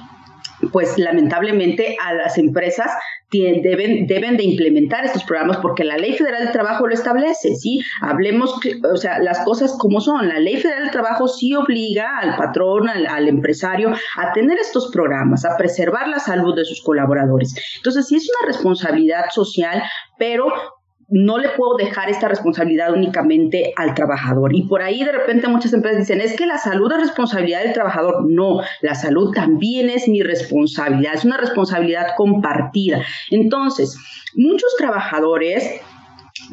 [0.72, 2.92] pues lamentablemente a las empresas
[3.32, 7.82] deben, deben de implementar estos programas porque la Ley Federal del Trabajo lo establece, ¿sí?
[8.02, 8.60] Hablemos,
[8.92, 10.28] o sea, las cosas como son.
[10.28, 14.92] La Ley Federal del Trabajo sí obliga al patrón, al, al empresario, a tener estos
[14.92, 17.56] programas, a preservar la salud de sus colaboradores.
[17.78, 19.84] Entonces, sí es una responsabilidad social,
[20.18, 20.48] pero
[21.08, 24.56] no le puedo dejar esta responsabilidad únicamente al trabajador.
[24.56, 27.74] Y por ahí de repente muchas empresas dicen, es que la salud es responsabilidad del
[27.74, 28.26] trabajador.
[28.28, 33.04] No, la salud también es mi responsabilidad, es una responsabilidad compartida.
[33.30, 33.98] Entonces,
[34.36, 35.82] muchos trabajadores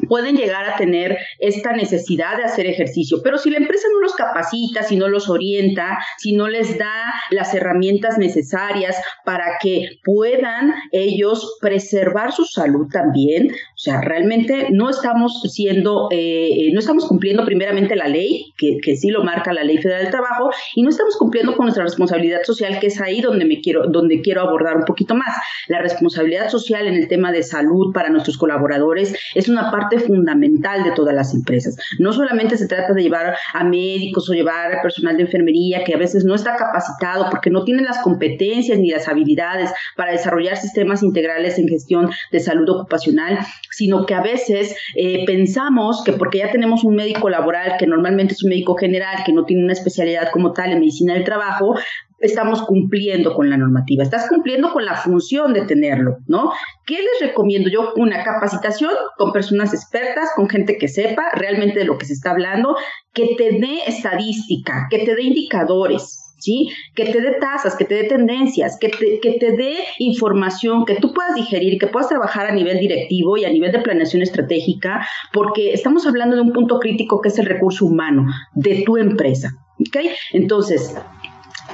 [0.07, 4.15] pueden llegar a tener esta necesidad de hacer ejercicio, pero si la empresa no los
[4.15, 10.73] capacita, si no los orienta, si no les da las herramientas necesarias para que puedan
[10.91, 17.45] ellos preservar su salud también, o sea, realmente no estamos siendo, eh, no estamos cumpliendo
[17.45, 20.89] primeramente la ley, que, que sí lo marca la ley federal del trabajo, y no
[20.89, 24.77] estamos cumpliendo con nuestra responsabilidad social, que es ahí donde me quiero, donde quiero abordar
[24.77, 25.35] un poquito más.
[25.67, 30.83] La responsabilidad social en el tema de salud para nuestros colaboradores es una parte fundamental
[30.83, 31.75] de todas las empresas.
[31.99, 35.97] No solamente se trata de llevar a médicos o llevar personal de enfermería que a
[35.97, 41.03] veces no está capacitado porque no tienen las competencias ni las habilidades para desarrollar sistemas
[41.03, 43.39] integrales en gestión de salud ocupacional,
[43.71, 48.33] sino que a veces eh, pensamos que porque ya tenemos un médico laboral que normalmente
[48.33, 51.75] es un médico general, que no tiene una especialidad como tal en medicina del trabajo,
[52.23, 56.51] estamos cumpliendo con la normativa, estás cumpliendo con la función de tenerlo, ¿no?
[56.85, 57.93] ¿Qué les recomiendo yo?
[57.97, 62.31] Una capacitación con personas expertas, con gente que sepa realmente de lo que se está
[62.31, 62.75] hablando,
[63.13, 66.69] que te dé estadística, que te dé indicadores, ¿sí?
[66.95, 70.95] Que te dé tasas, que te dé tendencias, que te, que te dé información que
[70.95, 75.05] tú puedas digerir, que puedas trabajar a nivel directivo y a nivel de planeación estratégica,
[75.33, 79.51] porque estamos hablando de un punto crítico que es el recurso humano de tu empresa,
[79.79, 79.97] ¿ok?
[80.31, 80.95] Entonces,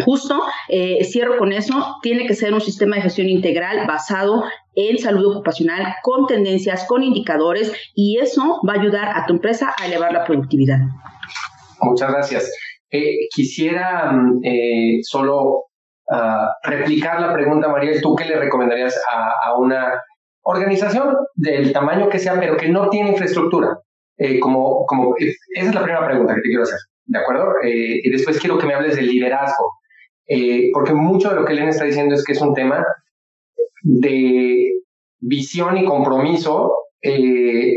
[0.05, 4.43] Justo, eh, cierro con eso, tiene que ser un sistema de gestión integral basado
[4.75, 9.73] en salud ocupacional, con tendencias, con indicadores, y eso va a ayudar a tu empresa
[9.77, 10.77] a elevar la productividad.
[11.81, 12.51] Muchas gracias.
[12.91, 15.65] Eh, quisiera mm, eh, solo
[16.11, 20.01] ah, replicar la pregunta, María, ¿tú qué le recomendarías a, una
[20.43, 23.77] organización del tamaño que sea, pero que no tiene infraestructura?
[24.41, 27.53] como, como, esa es la primera pregunta que te quiero hacer, ¿de acuerdo?
[27.63, 29.78] y después quiero que me hables del liderazgo.
[30.29, 32.85] Eh, porque mucho de lo que Elena está diciendo es que es un tema
[33.81, 34.71] de
[35.19, 37.73] visión y compromiso eh,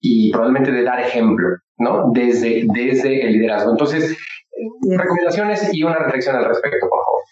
[0.00, 2.10] y probablemente de dar ejemplo, ¿no?
[2.12, 3.72] Desde, desde el liderazgo.
[3.72, 4.16] Entonces,
[4.96, 7.22] recomendaciones y una reflexión al respecto, por favor.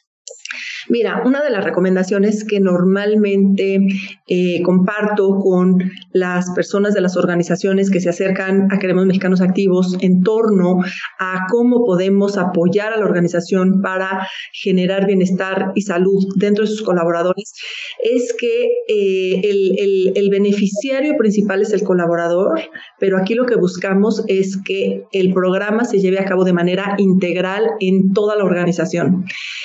[0.89, 3.79] Mira, una de las recomendaciones que normalmente
[4.27, 5.79] eh, comparto con
[6.13, 10.81] las personas de las organizaciones que se acercan a Queremos Mexicanos Activos en torno
[11.19, 16.83] a cómo podemos apoyar a la organización para generar bienestar y salud dentro de sus
[16.83, 17.55] colaboradores
[18.03, 22.61] es que eh, el, el beneficiario principal es el colaborador,
[22.99, 26.97] pero aquí lo que buscamos es que el programa se lleve a cabo de manera
[26.99, 29.25] integral en toda la organización.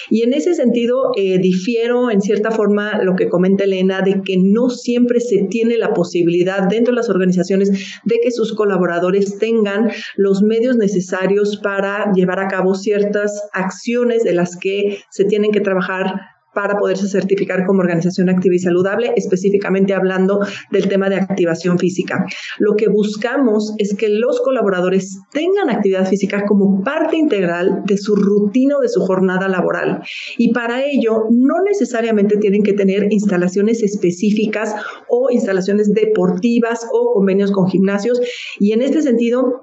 [0.10, 4.38] Y en ese sentido, eh, difiero en cierta forma lo que comenta Elena de que
[4.38, 9.92] no siempre se tiene la posibilidad dentro de las organizaciones de que sus colaboradores tengan
[10.16, 15.62] los medios necesarios para llevar a cabo ciertas acciones de las que se tienen que
[15.62, 20.40] trabajar para poderse certificar como organización activa y saludable, específicamente hablando
[20.72, 22.26] del tema de activación física.
[22.58, 28.16] Lo que buscamos es que los colaboradores tengan actividad física como parte integral de su
[28.16, 30.02] rutina o de su jornada laboral.
[30.40, 34.74] Y para ello no necesariamente tienen que tener instalaciones específicas
[35.10, 38.20] o instalaciones deportivas o convenios con gimnasios.
[38.60, 39.62] Y en este sentido,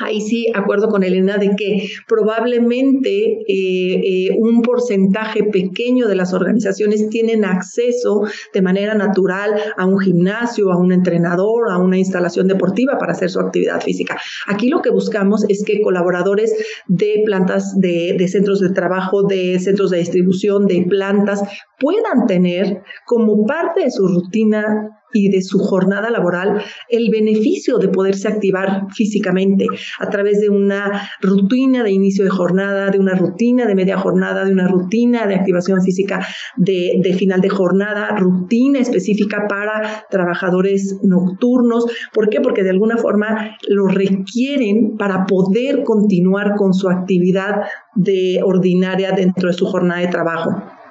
[0.00, 6.32] Ahí sí, acuerdo con Elena de que probablemente eh, eh, un porcentaje pequeño de las
[6.32, 8.22] organizaciones tienen acceso
[8.54, 13.28] de manera natural a un gimnasio, a un entrenador, a una instalación deportiva para hacer
[13.28, 14.18] su actividad física.
[14.46, 16.54] Aquí lo que buscamos es que colaboradores
[16.86, 21.42] de plantas de, de centros de trabajo, de centros de distribución, de plantas,
[21.78, 27.88] puedan tener como parte de su rutina y de su jornada laboral el beneficio de
[27.88, 29.66] poderse activar físicamente
[29.98, 34.44] a través de una rutina de inicio de jornada, de una rutina de media jornada,
[34.44, 41.86] de una rutina de activación física de, final de jornada, rutina específica para trabajadores nocturnos.
[42.12, 42.40] ¿Por qué?
[42.40, 47.62] Porque de alguna forma lo requieren para poder continuar con su actividad
[47.94, 50.81] de ordinaria dentro de su jornada de trabajo.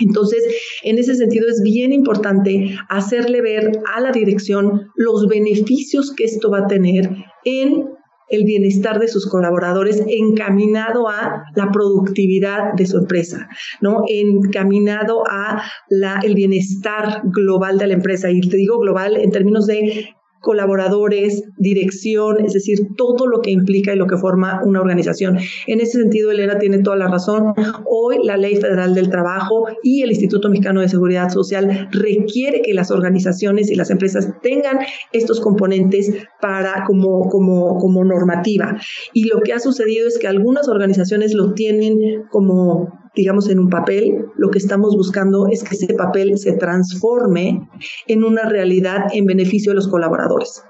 [0.00, 0.44] Entonces,
[0.82, 6.50] en ese sentido es bien importante hacerle ver a la dirección los beneficios que esto
[6.50, 7.10] va a tener
[7.44, 7.88] en
[8.30, 13.48] el bienestar de sus colaboradores encaminado a la productividad de su empresa,
[13.80, 14.04] ¿no?
[14.06, 18.30] Encaminado a la, el bienestar global de la empresa.
[18.30, 23.92] Y te digo global en términos de colaboradores, dirección, es decir, todo lo que implica
[23.92, 25.38] y lo que forma una organización.
[25.66, 27.52] En ese sentido, Elena tiene toda la razón.
[27.84, 32.74] Hoy la Ley Federal del Trabajo y el Instituto Mexicano de Seguridad Social requiere que
[32.74, 34.78] las organizaciones y las empresas tengan
[35.12, 38.78] estos componentes para como, como, como normativa.
[39.12, 43.68] Y lo que ha sucedido es que algunas organizaciones lo tienen como digamos, en un
[43.68, 47.68] papel, lo que estamos buscando es que ese papel se transforme
[48.06, 50.62] en una realidad en beneficio de los colaboradores.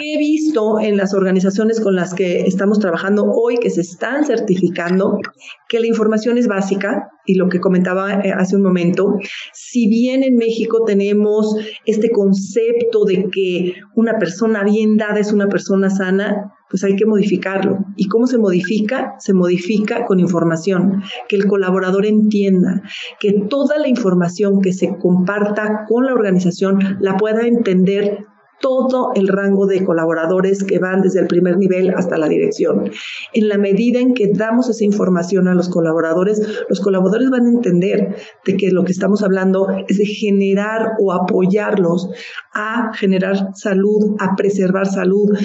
[0.00, 5.18] He visto en las organizaciones con las que estamos trabajando hoy que se están certificando
[5.68, 9.16] que la información es básica y lo que comentaba eh, hace un momento,
[9.52, 15.48] si bien en México tenemos este concepto de que una persona bien dada es una
[15.48, 17.84] persona sana, pues hay que modificarlo.
[17.96, 19.14] ¿Y cómo se modifica?
[19.18, 22.82] Se modifica con información, que el colaborador entienda,
[23.20, 28.24] que toda la información que se comparta con la organización la pueda entender
[28.62, 32.90] todo el rango de colaboradores que van desde el primer nivel hasta la dirección.
[33.34, 37.50] En la medida en que damos esa información a los colaboradores, los colaboradores van a
[37.50, 42.08] entender de que lo que estamos hablando es de generar o apoyarlos
[42.54, 45.36] a generar salud, a preservar salud,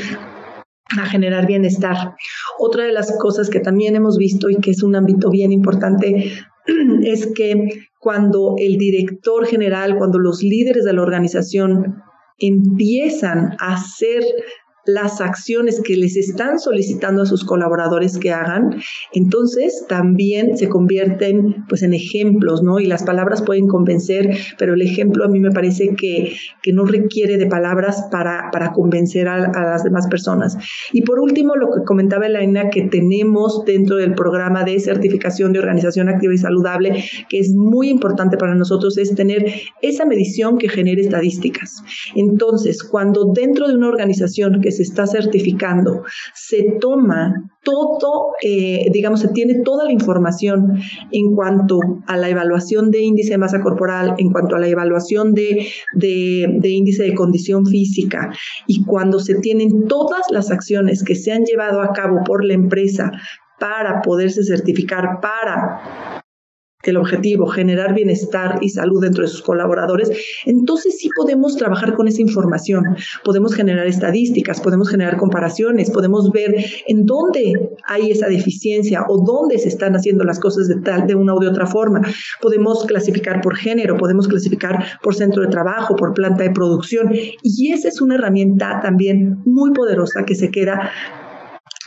[0.99, 2.15] a generar bienestar.
[2.59, 6.31] Otra de las cosas que también hemos visto y que es un ámbito bien importante
[7.03, 12.01] es que cuando el director general, cuando los líderes de la organización
[12.39, 14.23] empiezan a hacer
[14.87, 18.75] las acciones que les están solicitando a sus colaboradores que hagan,
[19.13, 22.79] entonces también se convierten pues en ejemplos, ¿no?
[22.79, 26.85] Y las palabras pueden convencer, pero el ejemplo a mí me parece que, que no
[26.85, 30.57] requiere de palabras para, para convencer a, las demás personas.
[30.93, 35.59] Y por último, lo que comentaba Elena, que tenemos dentro del programa de certificación de
[35.59, 39.45] organización activa y saludable, que es muy importante para nosotros, es tener
[39.81, 41.83] esa medición que genere estadísticas.
[42.15, 49.19] Entonces, cuando dentro de una organización que se está certificando, se toma todo, eh, digamos,
[49.19, 50.79] se tiene toda la información
[51.11, 55.33] en cuanto a la evaluación de índice de masa corporal, en cuanto a la evaluación
[55.33, 58.31] de, de índice de condición física,
[58.67, 62.53] y cuando se tienen todas las acciones que se han llevado a cabo por la
[62.53, 63.11] empresa
[63.59, 66.16] para poderse certificar, para
[66.91, 70.11] el objetivo, generar bienestar y salud dentro de sus colaboradores,
[70.45, 72.83] entonces sí podemos trabajar con esa información,
[73.23, 76.55] podemos generar estadísticas, podemos generar comparaciones, podemos ver
[76.87, 81.15] en dónde hay esa deficiencia o dónde se están haciendo las cosas de tal, de
[81.15, 82.01] una u de otra forma.
[82.41, 87.71] Podemos clasificar por género, podemos clasificar por centro de trabajo, por planta de producción y
[87.71, 90.91] esa es una herramienta también muy poderosa que se queda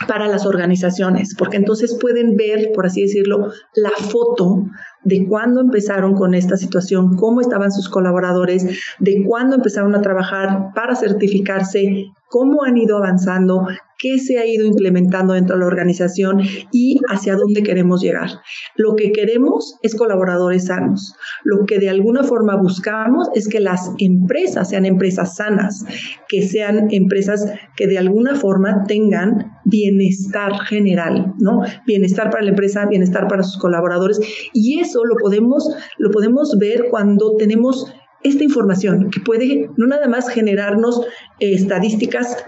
[0.06, 4.64] para las organizaciones, porque entonces pueden ver, por así decirlo, la foto
[5.04, 8.66] de cuándo empezaron con esta situación, cómo estaban sus colaboradores,
[8.98, 13.66] de cuándo empezaron a trabajar para certificarse, cómo han ido avanzando,
[13.98, 16.40] qué se ha ido implementando dentro de la organización
[16.72, 18.30] y hacia dónde queremos llegar.
[18.76, 21.14] Lo que queremos es colaboradores sanos.
[21.44, 25.84] Lo que de alguna forma buscamos es que las empresas sean empresas sanas,
[26.28, 31.62] que sean empresas que de alguna forma tengan bienestar general, ¿no?
[31.86, 34.20] Bienestar para la empresa, bienestar para sus colaboradores
[34.52, 37.92] y eso lo podemos lo podemos ver cuando tenemos
[38.22, 41.00] esta información que puede no nada más generarnos
[41.38, 42.44] eh, estadísticas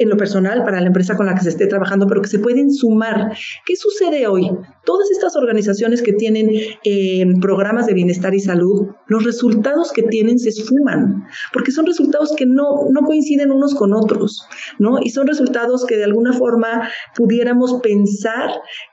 [0.00, 2.38] en lo personal para la empresa con la que se esté trabajando, pero que se
[2.38, 3.32] pueden sumar.
[3.66, 4.50] ¿Qué sucede hoy?
[4.86, 6.50] Todas estas organizaciones que tienen
[6.84, 12.34] eh, programas de bienestar y salud, los resultados que tienen se esfuman, porque son resultados
[12.34, 14.42] que no, no coinciden unos con otros,
[14.78, 14.98] ¿no?
[15.02, 18.50] Y son resultados que de alguna forma pudiéramos pensar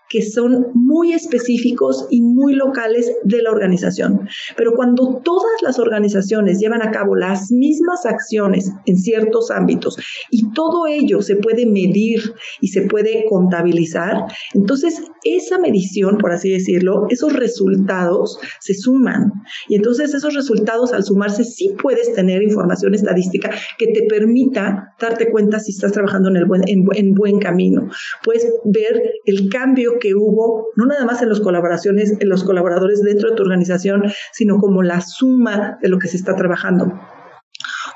[0.10, 4.28] que son muy específicos y muy locales de la organización.
[4.56, 9.98] Pero cuando todas las organizaciones llevan a cabo las mismas acciones en ciertos ámbitos
[10.32, 15.02] y todo ello se puede medir y se puede contabilizar, entonces
[15.36, 19.32] esa medición, por así decirlo, esos resultados se suman.
[19.68, 25.30] Y entonces esos resultados al sumarse sí puedes tener información estadística que te permita darte
[25.30, 27.90] cuenta si estás trabajando en, el buen, en buen camino.
[28.24, 33.02] Puedes ver el cambio que hubo, no nada más en los colaboraciones, en los colaboradores
[33.02, 34.04] dentro de tu organización,
[34.34, 36.92] sino como la suma de lo que se está trabajando.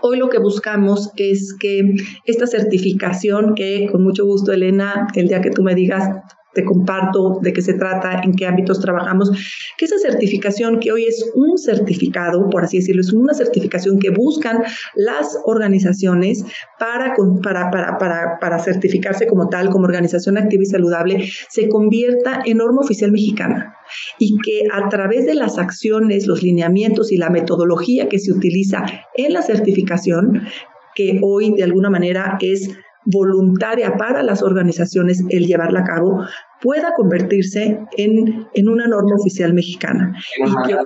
[0.02, 1.94] Hoy lo que buscamos es que
[2.26, 6.10] esta certificación, que con mucho gusto, Elena, el día que tú me digas,
[6.54, 9.32] te comparto de qué se trata, en qué ámbitos trabajamos,
[9.78, 14.10] que esa certificación que hoy es un certificado, por así decirlo, es una certificación que
[14.10, 14.64] buscan
[14.96, 16.44] las organizaciones
[16.80, 22.42] para, para, para, para, para certificarse como tal, como organización activa y saludable, se convierta
[22.46, 23.76] en norma oficial mexicana.
[24.20, 28.86] Y que a través de las acciones, los lineamientos y la metodología que se utiliza
[29.16, 30.48] en la certificación,
[30.96, 32.70] que hoy de alguna manera es
[33.06, 36.26] voluntaria para las organizaciones el llevarla a cabo
[36.62, 40.16] pueda convertirse en, en una norma oficial mexicana.
[40.38, 40.78] Y que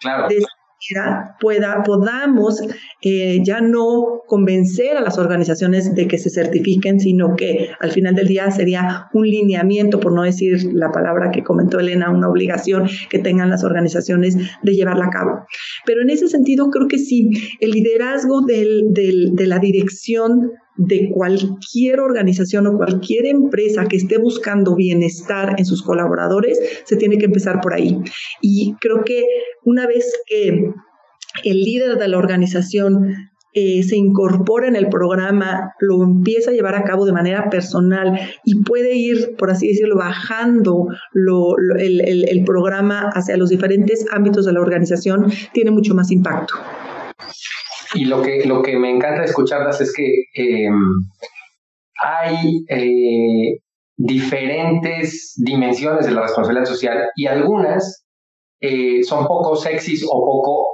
[0.00, 0.28] claro.
[0.28, 0.48] de esa
[0.94, 2.60] manera pueda, podamos
[3.02, 8.14] eh, ya no convencer a las organizaciones de que se certifiquen, sino que al final
[8.14, 12.88] del día sería un lineamiento, por no decir la palabra que comentó Elena, una obligación
[13.08, 15.46] que tengan las organizaciones de llevarla a cabo.
[15.86, 20.50] Pero en ese sentido creo que sí, el liderazgo del, del, de la dirección
[20.80, 27.18] de cualquier organización o cualquier empresa que esté buscando bienestar en sus colaboradores, se tiene
[27.18, 27.98] que empezar por ahí.
[28.40, 29.24] Y creo que
[29.62, 30.72] una vez que
[31.44, 33.14] el líder de la organización
[33.52, 38.18] eh, se incorpora en el programa, lo empieza a llevar a cabo de manera personal
[38.44, 40.86] y puede ir, por así decirlo, bajando
[41.78, 46.54] el, el programa hacia los diferentes ámbitos de la organización, tiene mucho más impacto.
[47.94, 50.74] Y lo que, lo que me encanta escucharlas es que em,
[52.02, 53.58] hay eh,
[53.96, 58.04] diferentes dimensiones de la responsabilidad social y algunas
[58.60, 60.68] eh, son poco sexys o poco,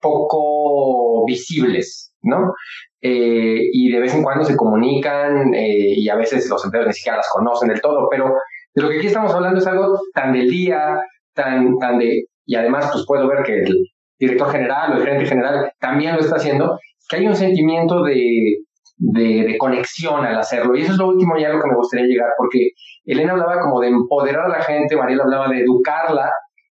[0.00, 2.52] poco visibles, ¿no?
[3.00, 7.16] Eh, y de vez en cuando se comunican y a veces los empleados ni siquiera
[7.16, 8.34] las conocen del todo, pero
[8.74, 10.98] de lo que aquí estamos hablando es algo tan del día,
[11.34, 13.76] tan, tan de, y además pues puedo ver que el,
[14.22, 18.58] director general o el gerente general también lo está haciendo, que hay un sentimiento de,
[18.96, 20.76] de, conexión al hacerlo.
[20.76, 22.70] Y eso es lo último ya lo que me gustaría llegar, porque
[23.04, 26.30] Elena hablaba como de empoderar a la gente, Mariela hablaba de educarla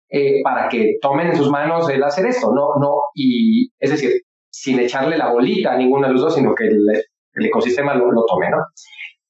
[0.10, 4.12] eh, para que tomen en sus manos el hacer esto, no, no, y es decir,
[4.50, 8.50] sin echarle la bolita a ninguno de los dos, sino que el, ecosistema lo, tome,
[8.50, 8.58] ¿no?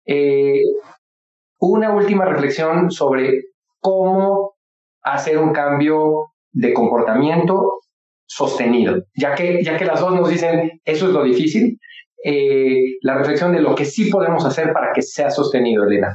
[0.05, 0.61] Eh,
[1.59, 3.41] una última reflexión sobre
[3.81, 4.53] cómo
[5.01, 7.74] hacer un cambio de comportamiento
[8.25, 11.79] sostenido, ya que, ya que las dos nos dicen eso es lo difícil,
[12.23, 16.13] eh, la reflexión de lo que sí podemos hacer para que sea sostenido, Elena.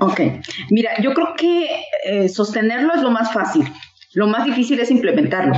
[0.00, 0.20] Ok,
[0.70, 1.68] mira, yo creo que
[2.04, 3.64] eh, sostenerlo es lo más fácil,
[4.14, 5.54] lo más difícil es implementarlo.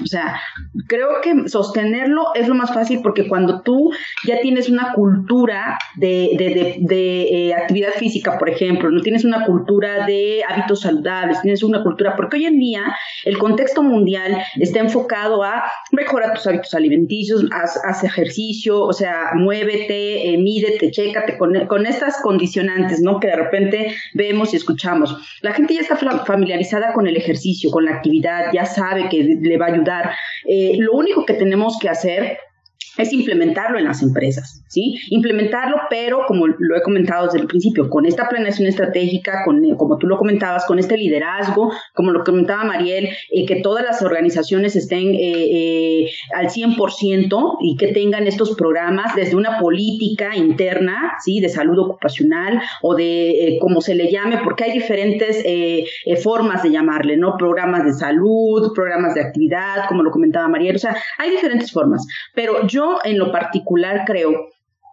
[0.00, 0.40] O sea,
[0.86, 3.90] creo que sostenerlo es lo más fácil porque cuando tú
[4.24, 9.44] ya tienes una cultura de, de, de, eh, actividad física, por ejemplo, no tienes una
[9.44, 12.84] cultura de hábitos saludables, tienes una cultura, porque hoy en día
[13.24, 20.32] el contexto mundial está enfocado a mejorar tus hábitos alimenticios, haz, ejercicio, o sea, muévete,
[20.32, 23.18] eh, mídete, chécate con, con estas condicionantes, ¿no?
[23.18, 25.16] Que de repente vemos y escuchamos.
[25.42, 29.58] La gente ya está familiarizada con el ejercicio, con la actividad, ya sabe que le
[29.58, 29.79] va a ayudar.
[30.46, 32.38] Eh, lo único que tenemos que hacer
[33.00, 34.96] es implementarlo en las empresas, ¿sí?
[35.10, 39.98] Implementarlo, pero como lo he comentado desde el principio, con esta planeación estratégica, con, como
[39.98, 44.76] tú lo comentabas, con este liderazgo, como lo comentaba Mariel, eh, que todas las organizaciones
[44.76, 51.40] estén eh, eh, al 100% y que tengan estos programas desde una política interna, ¿sí?
[51.40, 55.44] De salud ocupacional o de como se le llame, porque hay diferentes
[56.22, 57.36] formas de llamarle, ¿no?
[57.36, 62.06] Programas de salud, programas de actividad, como lo comentaba Mariel, o sea, hay diferentes formas,
[62.34, 64.48] pero yo en lo particular creo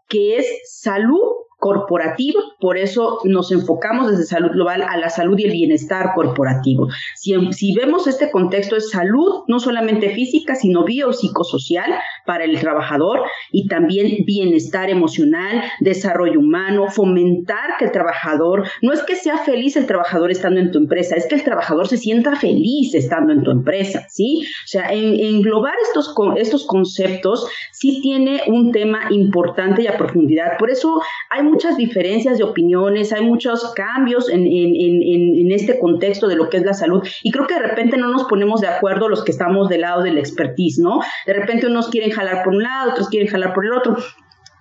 [0.07, 5.45] que es salud corporativo, por eso nos enfocamos desde salud global a la salud y
[5.45, 6.88] el bienestar corporativo.
[7.16, 11.95] Si, vemos este contexto es salud, no solamente física, sino biopsicosocial
[12.26, 19.01] para el trabajador y también bienestar emocional, desarrollo humano, fomentar que el trabajador, no es
[19.03, 22.36] que sea feliz el trabajador estando en tu empresa, es que el trabajador se sienta
[22.36, 24.43] feliz estando en tu empresa, ¿sí?
[24.43, 30.58] O sea, englobar estos, estos conceptos sí tiene un tema importante y a profundidad.
[30.60, 31.01] Por eso
[31.32, 36.63] hay muchas diferencias de opiniones, hay muchos cambios en, este contexto de lo que es
[36.63, 39.69] la salud y creo que de repente no nos ponemos de acuerdo los que estamos
[39.69, 40.99] del lado del expertise, ¿no?
[41.25, 43.97] De repente unos quieren jalar por un lado, otros quieren jalar por el otro.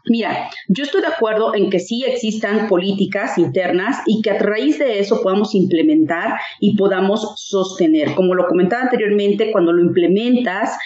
[0.08, 4.78] Mira, yo estoy de acuerdo en que sí existan políticas internas y que a raíz
[4.78, 8.14] de eso podamos implementar y podamos sostener.
[8.14, 10.78] Como lo comentaba anteriormente, cuando lo implementas,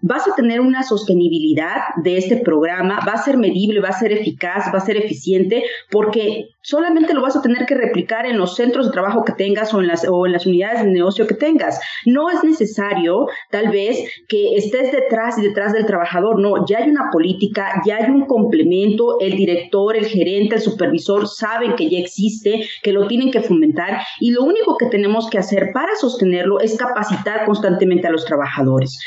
[0.00, 4.12] vas a tener una sostenibilidad de este programa, va a ser medible, va a ser
[4.12, 8.56] eficaz, va a ser eficiente, porque solamente lo vas a tener que replicar en los
[8.56, 11.34] centros de trabajo que tengas o en las, o en las unidades de negocio que
[11.34, 11.80] tengas.
[12.04, 16.90] No es necesario, tal vez, que estés detrás y detrás del trabajador, no, ya hay
[16.90, 21.98] una política, ya hay un complemento, el director, el gerente, el supervisor saben que ya
[21.98, 24.00] existe, que lo tienen que fomentar.
[24.20, 28.98] Y lo único que tenemos que hacer para sostenerlo es capacitar constantemente a los trabajadores.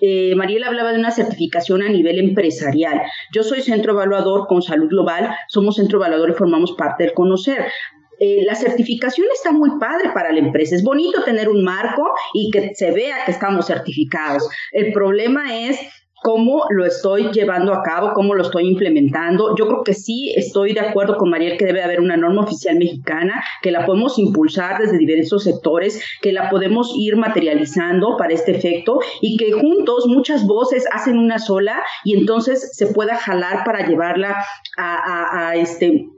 [0.00, 3.02] Eh, Mariela hablaba de una certificación a nivel empresarial.
[3.34, 7.66] Yo soy centro evaluador con salud global, somos centro evaluador y formamos parte de conocer.
[8.20, 10.74] Eh, la certificación está muy padre para la empresa.
[10.74, 14.48] Es bonito tener un marco y que se vea que estamos certificados.
[14.72, 15.78] El problema es
[16.22, 19.54] cómo lo estoy llevando a cabo, cómo lo estoy implementando.
[19.56, 22.76] Yo creo que sí estoy de acuerdo con Mariel que debe haber una norma oficial
[22.76, 28.52] mexicana, que la podemos impulsar desde diversos sectores, que la podemos ir materializando para este
[28.52, 33.86] efecto y que juntos muchas voces hacen una sola y entonces se pueda jalar para
[33.86, 34.36] llevarla
[34.76, 36.08] a, a este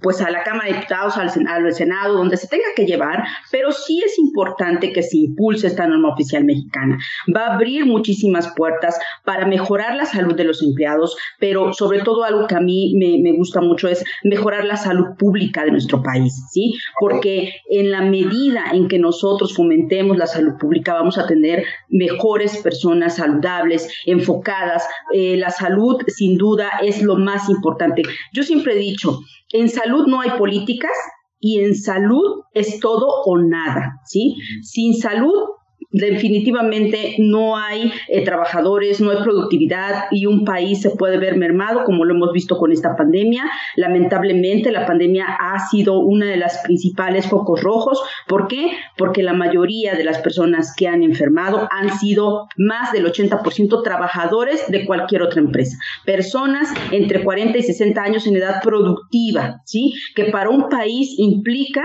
[0.00, 3.72] pues a la Cámara de Diputados, al, al, Senado, donde se tenga que llevar, pero
[3.72, 6.98] sí es importante que se impulse esta norma oficial mexicana.
[7.34, 12.24] Va a abrir muchísimas puertas para mejorar la salud de los empleados, pero sobre todo
[12.24, 16.02] algo que a mí me, me gusta mucho es mejorar la salud pública de nuestro
[16.02, 16.74] país, ¿sí?
[16.98, 22.58] Porque en la medida en que nosotros fomentemos la salud pública, vamos a tener mejores
[22.58, 24.84] personas saludables, enfocadas.
[25.12, 28.02] Eh, la salud, sin duda, es lo más importante.
[28.32, 29.20] Yo siempre he dicho,
[29.50, 30.92] en salud no hay políticas
[31.40, 34.34] y en salud es todo o nada, ¿sí?
[34.62, 35.44] Sin salud
[35.90, 41.84] definitivamente no hay eh, trabajadores, no hay productividad y un país se puede ver mermado
[41.84, 43.44] como lo hemos visto con esta pandemia.
[43.76, 48.02] Lamentablemente la pandemia ha sido una de las principales focos rojos.
[48.26, 48.72] ¿Por qué?
[48.96, 54.70] Porque la mayoría de las personas que han enfermado han sido más del 80% trabajadores
[54.70, 55.78] de cualquier otra empresa.
[56.04, 59.94] Personas entre 40 y 60 años en edad productiva, ¿sí?
[60.14, 61.82] Que para un país implica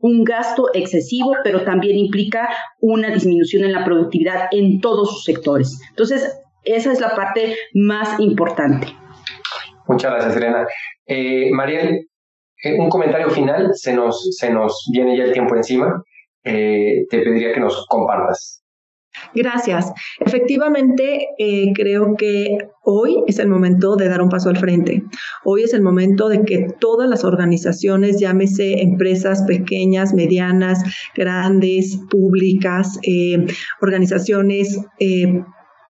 [0.00, 2.48] un gasto excesivo, pero también implica
[2.80, 5.80] una disminución en la productividad en todos sus sectores.
[5.90, 8.88] Entonces, esa es la parte más importante.
[9.86, 10.66] Muchas gracias, Elena.
[11.06, 12.08] Eh, Mariel,
[12.62, 16.02] eh, un comentario final, se nos, se nos viene ya el tiempo encima.
[16.44, 18.62] Eh, te pediría que nos compartas.
[19.34, 19.92] Gracias.
[20.20, 25.02] Efectivamente, eh, creo que hoy es el momento de dar un paso al frente.
[25.44, 30.82] Hoy es el momento de que todas las organizaciones, llámese empresas pequeñas, medianas,
[31.14, 33.46] grandes, públicas, eh,
[33.80, 35.42] organizaciones eh,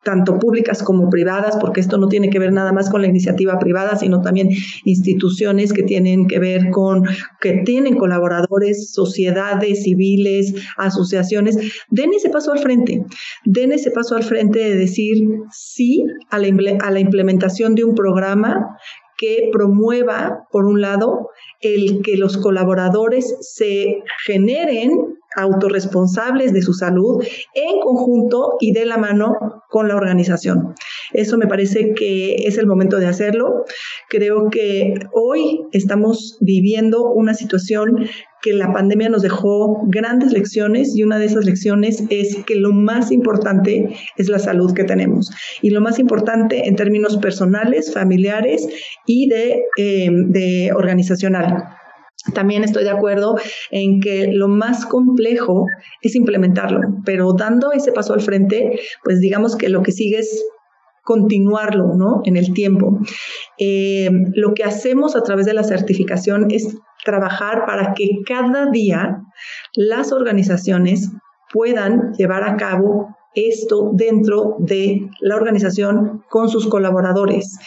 [0.02, 3.58] tanto públicas como privadas, porque esto no tiene que ver nada más con la iniciativa
[3.58, 4.48] privada, sino también
[4.84, 7.04] instituciones que tienen que ver con,
[7.40, 11.58] que tienen colaboradores, sociedades civiles, asociaciones,
[11.90, 13.04] den ese paso al frente,
[13.44, 15.18] den ese paso al frente de decir
[15.50, 16.48] sí a la,
[16.80, 18.76] a la implementación de un programa
[19.18, 21.28] que promueva, por un lado,
[21.60, 27.22] el que los colaboradores se generen autorresponsables de su salud
[27.54, 29.34] en conjunto y de la mano
[29.68, 30.74] con la organización.
[31.12, 33.64] Eso me parece que es el momento de hacerlo.
[34.08, 38.08] Creo que hoy estamos viviendo una situación
[38.42, 42.72] que la pandemia nos dejó grandes lecciones y una de esas lecciones es que lo
[42.72, 48.66] más importante es la salud que tenemos y lo más importante en términos personales, familiares
[49.06, 51.79] y de, eh, de organizacional.
[52.34, 53.36] También estoy de acuerdo
[53.70, 55.66] en que lo más complejo
[56.02, 60.44] es implementarlo, pero dando ese paso al frente, pues digamos que lo que sigue es
[61.02, 62.20] continuarlo ¿no?
[62.24, 62.98] en el tiempo.
[63.58, 69.22] Eh, lo que hacemos a través de la certificación es trabajar para que cada día
[69.74, 71.10] las organizaciones
[71.52, 77.58] puedan llevar a cabo esto dentro de la organización con sus colaboradores.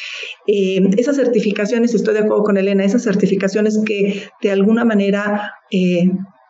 [0.47, 6.09] Eh, esas certificaciones, estoy de acuerdo con Elena, esas certificaciones que de alguna manera eh,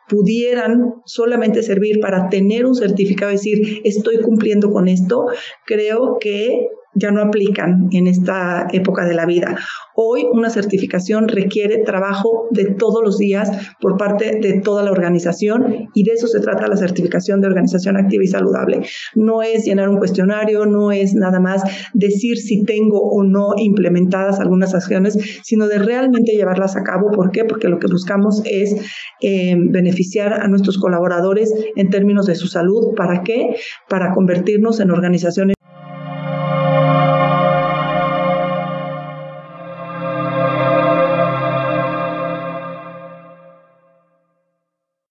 [0.09, 5.25] pudieran solamente servir para tener un certificado, decir, estoy cumpliendo con esto,
[5.65, 9.57] creo que ya no aplican en esta época de la vida.
[9.95, 15.89] Hoy una certificación requiere trabajo de todos los días por parte de toda la organización
[15.93, 18.81] y de eso se trata la certificación de organización activa y saludable.
[19.15, 21.63] No es llenar un cuestionario, no es nada más
[21.93, 27.11] decir si tengo o no implementadas algunas acciones, sino de realmente llevarlas a cabo.
[27.11, 27.45] ¿Por qué?
[27.45, 28.75] Porque lo que buscamos es
[29.21, 32.95] eh, beneficiar a nuestros colaboradores en términos de su salud.
[32.95, 33.55] ¿Para qué?
[33.89, 35.55] Para convertirnos en organizaciones